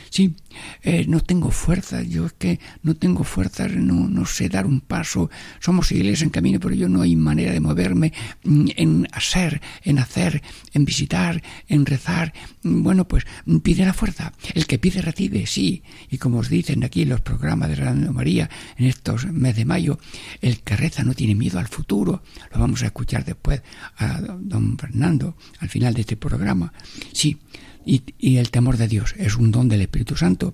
Sí, 0.10 0.36
eh, 0.84 1.06
no 1.08 1.20
tengo 1.20 1.52
fuerza, 1.52 2.02
yo 2.02 2.28
es 2.28 2.34
que 2.34 2.60
no 2.84 2.96
tengo 2.96 3.24
fuerza, 3.24 3.68
no, 3.68 4.08
no 4.08 4.26
sé 4.26 4.50
dar 4.50 4.66
un 4.66 4.82
paso. 4.82 5.30
Somos 5.60 5.92
iglesia 5.92 6.24
en 6.24 6.30
camino, 6.30 6.60
pero 6.60 6.76
yo 6.76 6.88
no 6.88 7.02
hay 7.02 7.16
manera 7.16 7.52
de 7.52 7.60
moverme 7.60 8.14
mm, 8.44 8.68
en 8.76 9.08
hacer, 9.12 9.62
en 9.84 10.00
hacer, 10.00 10.42
en 10.74 10.86
visitar, 10.86 11.42
en 11.68 11.86
rezar. 11.86 12.34
Bueno, 12.64 13.08
pues 13.08 13.26
pide 13.64 13.86
la 13.86 13.94
fuerza. 13.94 14.32
El 14.54 14.66
que 14.68 14.80
pide 14.80 15.02
recibe, 15.02 15.46
sí 15.46 15.84
Y 16.10 16.18
como 16.18 16.40
os 16.40 16.50
dicen 16.50 16.84
aquí 16.84 17.04
en 17.04 17.10
los 17.10 17.22
programas 17.22 17.70
de 17.70 17.76
Radio 17.76 18.14
María 18.14 18.50
en 18.78 18.86
estos 18.86 19.26
meses 19.26 19.58
de 19.58 19.66
mayo, 19.66 20.00
el 20.42 20.60
que 20.62 20.76
reza 20.76 21.04
no 21.04 21.14
tiene 21.14 21.36
miedo 21.36 21.60
al 21.60 21.68
futuro. 21.68 22.24
Lo 22.52 22.60
vamos 22.60 22.75
a 22.84 22.88
escuchar 22.88 23.26
después 23.26 23.62
a 23.98 24.22
don 24.22 24.78
Fernando 24.78 25.36
al 25.60 25.70
final 25.70 25.94
de 25.94 26.02
este 26.02 26.18
programa. 26.18 26.74
Sí, 27.14 27.38
y, 27.86 28.04
y 28.18 28.38
el 28.38 28.52
temor 28.52 28.78
de 28.78 28.88
Dios 28.88 29.14
es 29.18 29.36
un 29.36 29.52
don 29.52 29.68
del 29.70 29.82
Espíritu 29.82 30.16
Santo. 30.16 30.54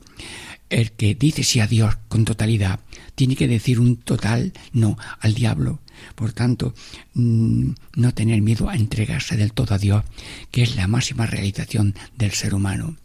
El 0.70 0.94
que 0.94 1.16
dice 1.16 1.44
sí 1.44 1.60
a 1.60 1.68
Dios 1.68 1.98
con 2.08 2.24
totalidad 2.24 2.80
tiene 3.16 3.36
que 3.36 3.48
decir 3.48 3.80
un 3.80 3.98
total 3.98 4.54
no 4.72 4.98
al 5.20 5.34
diablo. 5.34 5.82
Por 6.16 6.34
tanto, 6.34 6.74
mm, 7.14 7.72
no 7.96 8.14
tener 8.14 8.42
miedo 8.42 8.70
a 8.70 8.76
entregarse 8.76 9.38
del 9.38 9.54
todo 9.54 9.76
a 9.76 9.78
Dios, 9.78 10.04
que 10.50 10.64
es 10.64 10.76
la 10.76 10.88
máxima 10.88 11.26
realización 11.26 11.94
del 12.18 12.32
ser 12.32 12.54
humano. 12.54 12.96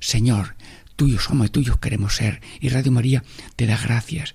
Señor, 0.00 0.54
tuyos 0.94 1.24
somos 1.24 1.48
y 1.48 1.50
tuyos 1.50 1.78
queremos 1.78 2.14
ser. 2.16 2.40
Y 2.60 2.68
Radio 2.68 2.92
María 2.92 3.24
te 3.56 3.66
da 3.66 3.76
gracias 3.76 4.34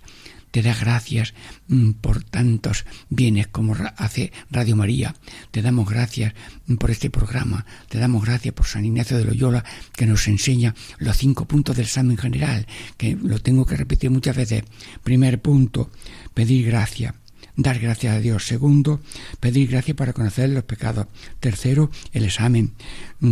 te 0.52 0.62
da 0.62 0.76
gracias 0.76 1.34
mm, 1.68 1.92
por 1.94 2.24
tantos 2.24 2.86
bienes 3.10 3.48
como 3.48 3.76
hace 3.98 4.32
Radio 4.52 4.76
María. 4.76 5.16
Te 5.52 5.62
damos 5.62 5.90
gracias 5.90 6.34
mm, 6.68 6.76
por 6.76 6.92
este 6.92 7.10
programa. 7.10 7.66
Te 7.90 7.98
damos 7.98 8.24
gracias 8.24 8.54
por 8.54 8.68
San 8.68 8.86
Ignacio 8.86 9.18
de 9.18 9.26
Loyola 9.26 9.64
que 9.94 10.06
nos 10.06 10.28
enseña 10.28 10.76
los 11.00 11.18
cinco 11.18 11.46
puntos 11.46 11.76
del 11.76 11.86
examen 11.86 12.18
general, 12.18 12.68
que 12.98 13.18
lo 13.22 13.40
tengo 13.40 13.66
que 13.66 13.78
repetir 13.78 14.12
muchas 14.12 14.36
veces. 14.36 14.64
Primer 15.04 15.42
punto, 15.42 15.90
pedir 16.34 16.68
gracia 16.68 17.16
dar 17.56 17.80
gracias 17.80 18.16
a 18.16 18.20
Dios. 18.20 18.46
Segundo, 18.46 19.02
pedir 19.40 19.70
gracia 19.70 19.96
para 19.96 20.14
conocer 20.14 20.50
los 20.50 20.64
pecados. 20.64 21.08
Tercero, 21.40 21.92
el 22.14 22.26
examen. 22.26 22.74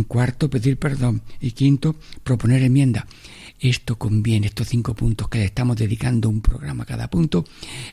Cuarto, 0.06 0.50
pedir 0.50 0.78
perdón. 0.78 1.22
Y 1.40 1.52
quinto, 1.52 1.96
proponer 2.22 2.62
enmienda. 2.62 3.06
Esto 3.60 3.98
conviene, 3.98 4.46
estos 4.46 4.68
cinco 4.68 4.94
puntos 4.94 5.28
que 5.28 5.38
le 5.38 5.44
estamos 5.44 5.76
dedicando 5.76 6.30
un 6.30 6.40
programa 6.40 6.84
a 6.84 6.86
cada 6.86 7.10
punto, 7.10 7.44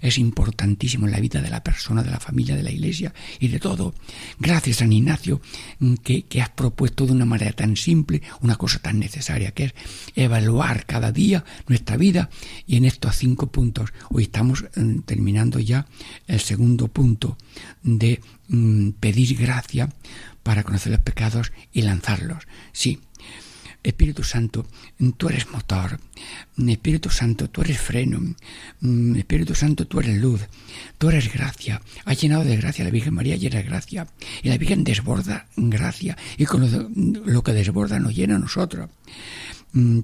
es 0.01 0.17
importantísimo 0.17 1.05
en 1.05 1.11
la 1.11 1.19
vida 1.19 1.41
de 1.41 1.49
la 1.49 1.61
persona, 1.61 2.03
de 2.03 2.11
la 2.11 2.21
familia, 2.21 2.55
de 2.55 2.63
la 2.63 2.71
iglesia 2.71 3.13
y 3.39 3.49
de 3.49 3.59
todo. 3.59 3.93
Gracias, 4.39 4.77
San 4.77 4.93
Ignacio, 4.93 5.41
mm, 5.79 5.95
que, 5.95 6.23
que 6.23 6.41
has 6.41 6.49
propuesto 6.49 7.05
de 7.05 7.11
una 7.11 7.25
manera 7.25 7.51
tan 7.51 7.75
simple 7.75 8.21
una 8.41 8.55
cosa 8.55 8.79
tan 8.79 8.97
necesaria, 8.99 9.51
que 9.51 9.65
es 9.65 9.73
evaluar 10.15 10.85
cada 10.85 11.11
día 11.11 11.43
nuestra 11.67 11.97
vida 11.97 12.29
y 12.65 12.77
en 12.77 12.85
estos 12.85 13.17
cinco 13.17 13.47
puntos, 13.47 13.91
hoy 14.09 14.23
estamos 14.23 14.65
mm, 14.75 14.99
terminando 14.99 15.59
ya 15.59 15.85
el 16.27 16.39
segundo 16.39 16.87
punto 16.87 17.37
de 17.83 18.21
mm, 18.47 18.91
pedir 18.91 19.35
gracia 19.37 19.89
para 20.43 20.63
conocer 20.63 20.93
los 20.93 21.01
pecados 21.01 21.51
y 21.73 21.81
lanzarlos. 21.81 22.47
Sí, 22.71 23.01
Espíritu 23.87 24.21
Santo, 24.21 24.67
tú 25.15 25.29
eres 25.29 25.49
motor. 25.49 25.97
Espíritu 26.57 27.09
Santo, 27.09 27.49
tú 27.49 27.61
eres 27.61 27.79
freno. 27.79 28.35
Espíritu 29.15 29.55
Santo, 29.55 29.87
tú 29.87 30.01
eres 30.01 30.17
luz. 30.17 30.41
Tú 30.97 31.07
eres 31.07 31.31
gracia. 31.31 31.81
Has 32.03 32.19
llenado 32.19 32.43
de 32.43 32.57
gracia 32.57 32.83
la 32.83 32.91
Virgen 32.91 33.13
María 33.13 33.37
y 33.37 33.45
eres 33.45 33.65
gracia. 33.65 34.05
Y 34.43 34.49
la 34.49 34.57
Virgen 34.57 34.83
desborda 34.83 35.47
gracia. 35.55 36.17
Y 36.37 36.43
con 36.43 36.69
lo, 37.25 37.43
que 37.43 37.53
desborda 37.53 37.97
nos 37.99 38.13
llena 38.13 38.35
a 38.35 38.39
nosotros. 38.39 38.89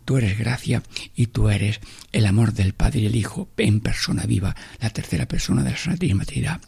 Tú 0.06 0.17
eres 0.17 0.38
gracia 0.38 0.82
y 1.13 1.28
tú 1.28 1.50
eres 1.50 1.82
el 2.13 2.26
amor 2.26 2.54
del 2.54 2.74
Padre 2.74 3.02
y 3.02 3.06
el 3.08 3.15
Hijo 3.17 3.50
en 3.58 3.82
persona 3.82 4.24
viva, 4.26 4.56
la 4.80 4.91
tercera 4.91 5.26
persona 5.26 5.62
de 5.62 5.72
la 5.72 5.78
Santísima 5.78 6.24
Trinidad 6.24 6.62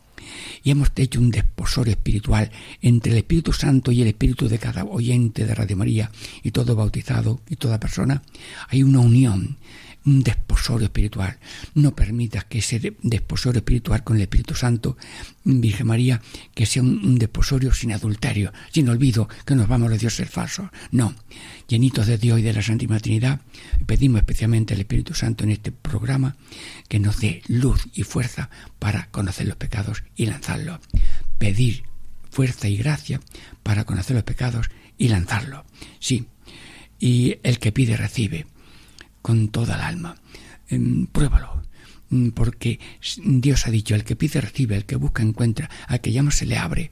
y 0.63 0.71
hemos 0.71 0.91
hecho 0.95 1.19
un 1.19 1.31
desposorio 1.31 1.91
espiritual 1.91 2.51
entre 2.81 3.11
el 3.11 3.17
Espíritu 3.19 3.53
Santo 3.53 3.91
y 3.91 4.01
el 4.01 4.07
Espíritu 4.07 4.47
de 4.47 4.59
cada 4.59 4.83
oyente 4.85 5.45
de 5.45 5.55
Radio 5.55 5.77
María 5.77 6.11
y 6.43 6.51
todo 6.51 6.75
bautizado 6.75 7.41
y 7.49 7.55
toda 7.55 7.79
persona, 7.79 8.21
hay 8.69 8.83
una 8.83 8.99
unión 8.99 9.57
un 10.05 10.23
desposorio 10.23 10.85
espiritual. 10.85 11.37
No 11.73 11.95
permitas 11.95 12.45
que 12.45 12.59
ese 12.59 12.95
desposorio 13.01 13.59
espiritual 13.59 14.03
con 14.03 14.15
el 14.17 14.23
Espíritu 14.23 14.55
Santo, 14.55 14.97
Virgen 15.43 15.87
María, 15.87 16.21
que 16.53 16.65
sea 16.65 16.83
un, 16.83 17.17
desposorio 17.17 17.73
sin 17.73 17.91
adulterio, 17.91 18.53
sin 18.71 18.87
olvido 18.89 19.27
que 19.45 19.55
nos 19.55 19.67
vamos 19.67 19.91
a 19.91 19.97
Dios 19.97 20.15
ser 20.15 20.27
falsos. 20.27 20.69
No, 20.91 21.15
llenitos 21.67 22.07
de 22.07 22.17
Dios 22.17 22.39
y 22.39 22.43
de 22.43 22.53
la 22.53 22.61
Santísima 22.61 22.99
Trinidad, 22.99 23.41
pedimos 23.85 24.19
especialmente 24.19 24.73
al 24.73 24.79
Espíritu 24.79 25.13
Santo 25.13 25.43
en 25.43 25.51
este 25.51 25.71
programa 25.71 26.35
que 26.87 26.99
nos 26.99 27.19
dé 27.19 27.41
luz 27.47 27.87
y 27.93 28.03
fuerza 28.03 28.49
para 28.79 29.07
conocer 29.11 29.47
los 29.47 29.57
pecados 29.57 30.03
y 30.15 30.27
lanzarlos. 30.27 30.79
Pedir 31.37 31.83
fuerza 32.29 32.67
y 32.67 32.77
gracia 32.77 33.21
para 33.63 33.85
conocer 33.85 34.15
los 34.15 34.23
pecados 34.23 34.69
y 34.97 35.07
lanzarlos. 35.07 35.63
Sí, 35.99 36.27
y 36.99 37.37
el 37.43 37.59
que 37.59 37.71
pide 37.71 37.97
recibe 37.97 38.45
con 39.25 39.47
toda 39.47 39.73
el 39.73 39.81
alma. 39.81 40.15
Em, 40.69 41.07
pruébalo, 41.07 41.63
mm, 42.11 42.29
porque 42.29 42.79
Dios 43.15 43.65
ha 43.65 43.71
dicho, 43.71 43.95
el 43.95 44.03
que 44.03 44.15
pide 44.15 44.39
recibe, 44.39 44.75
el 44.75 44.85
que 44.85 44.97
busca 44.97 45.23
encuentra, 45.23 45.67
al 45.87 45.99
que 45.99 46.11
llama 46.11 46.29
se 46.29 46.45
le 46.45 46.57
abre. 46.57 46.91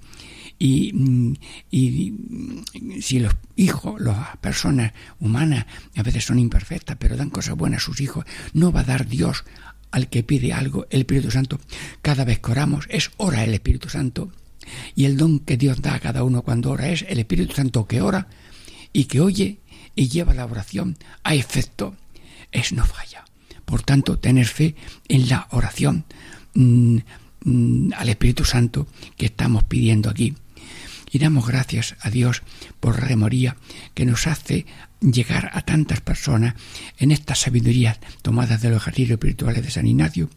Y, 0.58 0.92
mm, 0.94 1.34
y, 1.70 2.12
mm, 2.12 3.02
si 3.02 3.20
los 3.20 3.36
hijos, 3.56 4.02
las 4.02 4.36
personas 4.38 4.94
humanas 5.20 5.68
a 5.96 6.02
veces 6.02 6.26
son 6.26 6.40
imperfectas, 6.40 6.98
pero 7.00 7.18
dan 7.18 7.30
cosas 7.30 7.56
buenas 7.56 7.84
a 7.84 7.86
sus 7.86 8.02
hijos, 8.02 8.26
no 8.54 8.72
va 8.72 8.80
a 8.80 8.86
dar 8.86 9.08
Dios 9.08 9.44
al 9.92 10.10
que 10.10 10.24
pide 10.24 10.54
algo 10.54 10.88
el 10.90 11.02
Espíritu 11.02 11.30
Santo. 11.30 11.60
Cada 12.02 12.26
vez 12.26 12.40
que 12.40 12.50
oramos 12.50 12.88
es 12.90 13.12
ora 13.18 13.44
el 13.44 13.54
Espíritu 13.54 13.90
Santo. 13.90 14.32
Y 14.96 15.06
el 15.06 15.18
don 15.18 15.38
que 15.38 15.56
Dios 15.56 15.84
da 15.84 15.94
a 15.94 16.00
cada 16.00 16.24
uno 16.24 16.42
cuando 16.42 16.72
ora 16.72 16.90
es 16.90 17.06
el 17.08 17.20
Espíritu 17.20 17.54
Santo 17.54 17.86
que 17.86 18.02
ora 18.02 18.28
y 18.92 19.06
que 19.06 19.22
oye 19.22 19.60
y 19.96 20.08
lleva 20.08 20.34
la 20.34 20.46
oración 20.46 20.98
a 21.24 21.36
efecto 21.36 21.96
es 22.54 22.72
no 22.72 22.86
falla. 22.86 23.26
Por 23.66 23.84
tanto, 23.84 24.20
tener 24.20 24.48
fe 24.48 24.76
en 25.08 25.30
la 25.30 25.48
oración 25.52 26.06
mm, 26.54 26.98
mm, 27.44 27.94
al 27.98 28.10
Espíritu 28.10 28.46
Santo 28.46 28.88
que 29.18 29.26
estamos 29.26 29.64
pidiendo 29.64 30.10
aquí. 30.10 30.36
Y 31.12 31.20
damos 31.20 31.48
gracias 31.48 31.96
a 32.00 32.10
Dios 32.10 32.42
por 32.80 33.00
la 33.00 33.08
remoría 33.08 33.56
que 33.94 34.06
nos 34.06 34.26
hace 34.26 34.66
llegar 35.00 35.52
a 35.54 35.62
tantas 35.62 36.02
personas 36.02 36.56
en 36.98 37.12
estas 37.12 37.40
sabidurías 37.40 38.00
tomadas 38.22 38.62
de 38.62 38.70
los 38.70 38.82
ejercicios 38.82 39.18
espirituales 39.18 39.64
de 39.64 39.72
San 39.72 39.86
Ignacio 39.86 40.30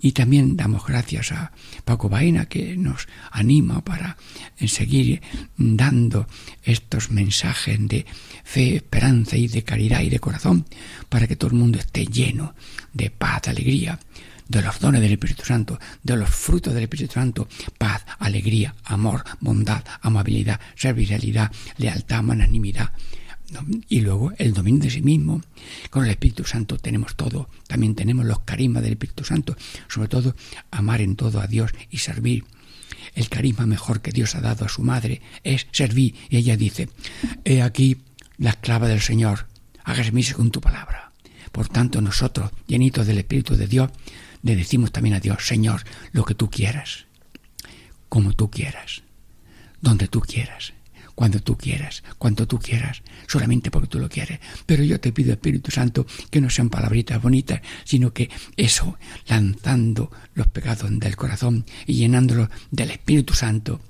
y 0.00 0.12
también 0.12 0.56
damos 0.56 0.86
gracias 0.86 1.32
a 1.32 1.52
Paco 1.84 2.08
Baena 2.08 2.46
que 2.46 2.76
nos 2.76 3.08
anima 3.30 3.82
para 3.84 4.16
seguir 4.66 5.22
dando 5.56 6.26
estos 6.62 7.10
mensajes 7.10 7.78
de 7.88 8.06
fe, 8.44 8.76
esperanza 8.76 9.36
y 9.36 9.48
de 9.48 9.62
caridad 9.62 10.00
y 10.00 10.10
de 10.10 10.20
corazón 10.20 10.66
para 11.08 11.26
que 11.26 11.36
todo 11.36 11.50
el 11.50 11.56
mundo 11.56 11.78
esté 11.78 12.06
lleno 12.06 12.54
de 12.92 13.10
paz, 13.10 13.48
alegría, 13.48 13.98
de 14.48 14.62
los 14.62 14.80
dones 14.80 15.00
del 15.00 15.12
Espíritu 15.12 15.44
Santo, 15.44 15.78
de 16.02 16.16
los 16.16 16.28
frutos 16.28 16.74
del 16.74 16.82
Espíritu 16.82 17.14
Santo, 17.14 17.48
paz, 17.78 18.04
alegría, 18.18 18.74
amor, 18.84 19.24
bondad, 19.40 19.82
amabilidad, 20.02 20.60
servicialidad, 20.76 21.50
lealtad, 21.78 22.22
magnanimidad, 22.22 22.92
y 23.88 24.00
luego 24.00 24.32
el 24.38 24.52
dominio 24.52 24.82
de 24.82 24.90
sí 24.90 25.02
mismo. 25.02 25.42
Con 25.90 26.04
el 26.04 26.10
Espíritu 26.10 26.44
Santo 26.44 26.78
tenemos 26.78 27.16
todo. 27.16 27.48
También 27.66 27.94
tenemos 27.94 28.24
los 28.24 28.40
carismas 28.40 28.82
del 28.82 28.92
Espíritu 28.92 29.24
Santo. 29.24 29.56
Sobre 29.88 30.08
todo, 30.08 30.34
amar 30.70 31.00
en 31.00 31.16
todo 31.16 31.40
a 31.40 31.46
Dios 31.46 31.72
y 31.90 31.98
servir. 31.98 32.44
El 33.14 33.28
carisma 33.28 33.66
mejor 33.66 34.00
que 34.00 34.12
Dios 34.12 34.34
ha 34.34 34.40
dado 34.40 34.64
a 34.64 34.68
su 34.68 34.82
madre 34.82 35.20
es 35.44 35.66
servir. 35.72 36.14
Y 36.30 36.36
ella 36.36 36.56
dice, 36.56 36.88
he 37.44 37.62
aquí 37.62 37.98
la 38.38 38.50
esclava 38.50 38.88
del 38.88 39.00
Señor, 39.00 39.46
hágase 39.84 40.22
según 40.22 40.50
tu 40.50 40.60
palabra. 40.60 41.12
Por 41.50 41.68
tanto, 41.68 42.00
nosotros, 42.00 42.50
llenitos 42.66 43.06
del 43.06 43.18
Espíritu 43.18 43.56
de 43.56 43.66
Dios, 43.66 43.90
le 44.42 44.56
decimos 44.56 44.90
también 44.90 45.14
a 45.14 45.20
Dios, 45.20 45.46
Señor, 45.46 45.84
lo 46.12 46.24
que 46.24 46.34
tú 46.34 46.50
quieras, 46.50 47.06
como 48.08 48.32
tú 48.32 48.50
quieras, 48.50 49.02
donde 49.80 50.08
tú 50.08 50.20
quieras 50.20 50.72
cuando 51.14 51.40
tú 51.40 51.56
quieras, 51.56 52.02
cuando 52.18 52.46
tú 52.46 52.58
quieras, 52.58 53.02
solamente 53.26 53.70
porque 53.70 53.88
tú 53.88 53.98
lo 53.98 54.08
quieres. 54.08 54.40
Pero 54.66 54.84
yo 54.84 55.00
te 55.00 55.12
pido, 55.12 55.32
Espíritu 55.32 55.70
Santo, 55.70 56.06
que 56.30 56.40
no 56.40 56.50
sean 56.50 56.70
palabritas 56.70 57.20
bonitas, 57.20 57.60
sino 57.84 58.12
que 58.12 58.30
eso, 58.56 58.98
lanzando 59.26 60.10
los 60.34 60.46
pecados 60.48 60.88
del 60.98 61.16
corazón 61.16 61.64
y 61.86 61.94
llenándolos 61.94 62.48
del 62.70 62.90
Espíritu 62.90 63.34
Santo, 63.34 63.80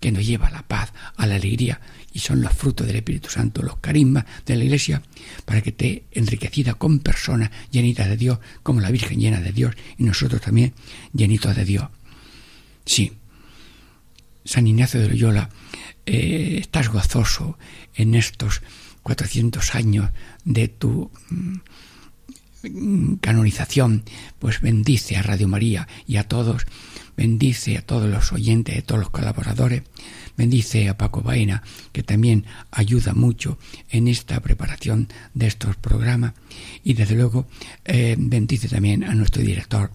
que 0.00 0.12
nos 0.12 0.26
lleva 0.26 0.48
a 0.48 0.50
la 0.50 0.62
paz, 0.62 0.92
a 1.16 1.26
la 1.26 1.36
alegría, 1.36 1.80
y 2.12 2.20
son 2.20 2.40
los 2.40 2.52
frutos 2.52 2.86
del 2.86 2.96
Espíritu 2.96 3.28
Santo, 3.28 3.62
los 3.62 3.78
carismas 3.78 4.24
de 4.44 4.56
la 4.56 4.64
Iglesia, 4.64 5.02
para 5.44 5.62
que 5.62 5.72
te 5.72 6.04
enriquecida 6.12 6.74
con 6.74 7.00
personas 7.00 7.50
llenitas 7.70 8.08
de 8.08 8.16
Dios, 8.16 8.38
como 8.62 8.80
la 8.80 8.90
Virgen 8.90 9.20
llena 9.20 9.40
de 9.40 9.52
Dios, 9.52 9.74
y 9.98 10.04
nosotros 10.04 10.40
también 10.40 10.74
llenitos 11.12 11.56
de 11.56 11.64
Dios. 11.64 11.88
Sí, 12.84 13.12
San 14.46 14.66
Ignacio 14.66 15.00
de 15.00 15.08
Loyola 15.08 15.50
eh, 16.06 16.58
estás 16.60 16.88
gozoso 16.88 17.58
en 17.94 18.14
estos 18.14 18.62
400 19.02 19.74
años 19.74 20.10
de 20.44 20.68
tu 20.68 21.10
mm, 21.30 23.16
canonización, 23.20 24.04
pues 24.38 24.60
bendice 24.60 25.16
a 25.16 25.22
Radio 25.22 25.48
María 25.48 25.86
y 26.06 26.16
a 26.16 26.24
todos 26.24 26.66
bendice 27.16 27.78
a 27.78 27.82
todos 27.82 28.10
los 28.10 28.32
oyentes, 28.32 28.78
a 28.78 28.82
todos 28.82 29.00
los 29.00 29.10
colaboradores, 29.10 29.82
bendice 30.36 30.88
a 30.88 30.98
Paco 30.98 31.22
Baena, 31.22 31.62
que 31.92 32.02
también 32.02 32.44
ayuda 32.70 33.14
mucho 33.14 33.58
en 33.90 34.06
esta 34.06 34.40
preparación 34.40 35.08
de 35.34 35.46
estos 35.46 35.76
programas, 35.76 36.34
y 36.84 36.94
desde 36.94 37.14
luego 37.14 37.46
eh, 37.84 38.16
bendice 38.18 38.68
también 38.68 39.02
a 39.04 39.14
nuestro 39.14 39.42
director, 39.42 39.90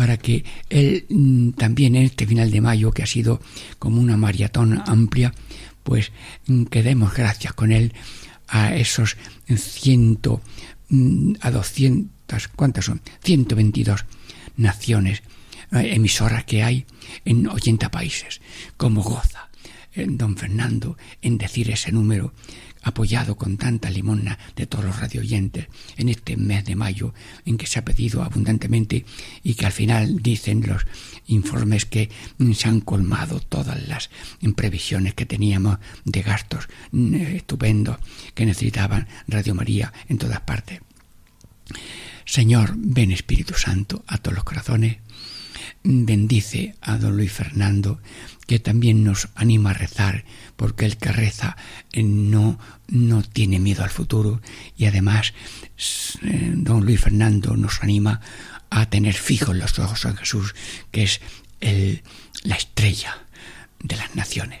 para 0.00 0.16
que 0.16 0.44
él 0.70 1.04
mm, 1.10 1.50
también 1.50 1.94
en 1.94 2.04
este 2.04 2.26
final 2.26 2.50
de 2.50 2.62
mayo, 2.62 2.90
que 2.90 3.02
ha 3.02 3.06
sido 3.06 3.38
como 3.78 4.00
una 4.00 4.16
maratón 4.16 4.82
amplia, 4.86 5.34
pues 5.82 6.10
mm, 6.46 6.64
que 6.72 6.82
demos 6.82 7.12
gracias 7.12 7.52
con 7.52 7.70
él 7.70 7.92
a 8.48 8.74
esos 8.74 9.18
ciento, 9.54 10.40
mm, 10.88 11.34
a 11.42 11.50
doscientas, 11.50 12.48
¿cuántas 12.48 12.86
son? 12.86 13.02
122 13.24 14.06
naciones 14.56 15.22
eh, 15.70 15.92
emisoras 15.92 16.44
que 16.44 16.62
hay 16.62 16.86
en 17.26 17.46
80 17.46 17.90
países. 17.90 18.40
Como 18.78 19.02
goza 19.02 19.50
don 19.94 20.34
Fernando 20.34 20.96
en 21.20 21.36
decir 21.36 21.70
ese 21.70 21.92
número 21.92 22.32
apoyado 22.82 23.36
con 23.36 23.56
tanta 23.56 23.90
limona 23.90 24.38
de 24.56 24.66
todos 24.66 24.84
los 24.84 25.00
radioyentes 25.00 25.66
en 25.96 26.08
este 26.08 26.36
mes 26.36 26.64
de 26.64 26.76
mayo 26.76 27.14
en 27.44 27.56
que 27.56 27.66
se 27.66 27.78
ha 27.78 27.84
pedido 27.84 28.22
abundantemente 28.22 29.04
y 29.42 29.54
que 29.54 29.66
al 29.66 29.72
final 29.72 30.22
dicen 30.22 30.66
los 30.66 30.86
informes 31.26 31.84
que 31.84 32.10
se 32.54 32.68
han 32.68 32.80
colmado 32.80 33.40
todas 33.40 33.86
las 33.88 34.10
previsiones 34.56 35.14
que 35.14 35.26
teníamos 35.26 35.78
de 36.04 36.22
gastos 36.22 36.68
mm, 36.92 37.14
estupendos 37.14 37.98
que 38.34 38.46
necesitaban 38.46 39.08
Radio 39.28 39.54
María 39.54 39.92
en 40.08 40.18
todas 40.18 40.40
partes. 40.40 40.80
Señor, 42.24 42.74
ven 42.76 43.10
Espíritu 43.10 43.54
Santo 43.54 44.04
a 44.06 44.18
todos 44.18 44.36
los 44.36 44.44
corazones, 44.44 44.98
bendice 45.82 46.74
a 46.80 46.98
don 46.98 47.16
Luis 47.16 47.32
Fernando, 47.32 48.00
que 48.46 48.58
también 48.58 49.04
nos 49.04 49.28
anima 49.34 49.70
a 49.70 49.74
rezar, 49.74 50.24
porque 50.56 50.84
el 50.84 50.96
que 50.96 51.12
reza 51.12 51.56
eh, 51.92 52.02
no, 52.02 52.58
no 52.88 53.22
tiene 53.22 53.58
miedo 53.58 53.82
al 53.82 53.90
futuro 53.90 54.40
y 54.76 54.86
además 54.86 55.32
eh, 56.22 56.52
don 56.54 56.84
Luis 56.84 57.00
Fernando 57.00 57.56
nos 57.56 57.82
anima 57.82 58.20
a 58.70 58.86
tener 58.86 59.14
fijos 59.14 59.56
los 59.56 59.78
ojos 59.78 60.04
en 60.04 60.16
Jesús, 60.16 60.54
que 60.90 61.04
es 61.04 61.20
el, 61.60 62.02
la 62.44 62.56
estrella 62.56 63.26
de 63.82 63.96
las 63.96 64.14
naciones. 64.14 64.60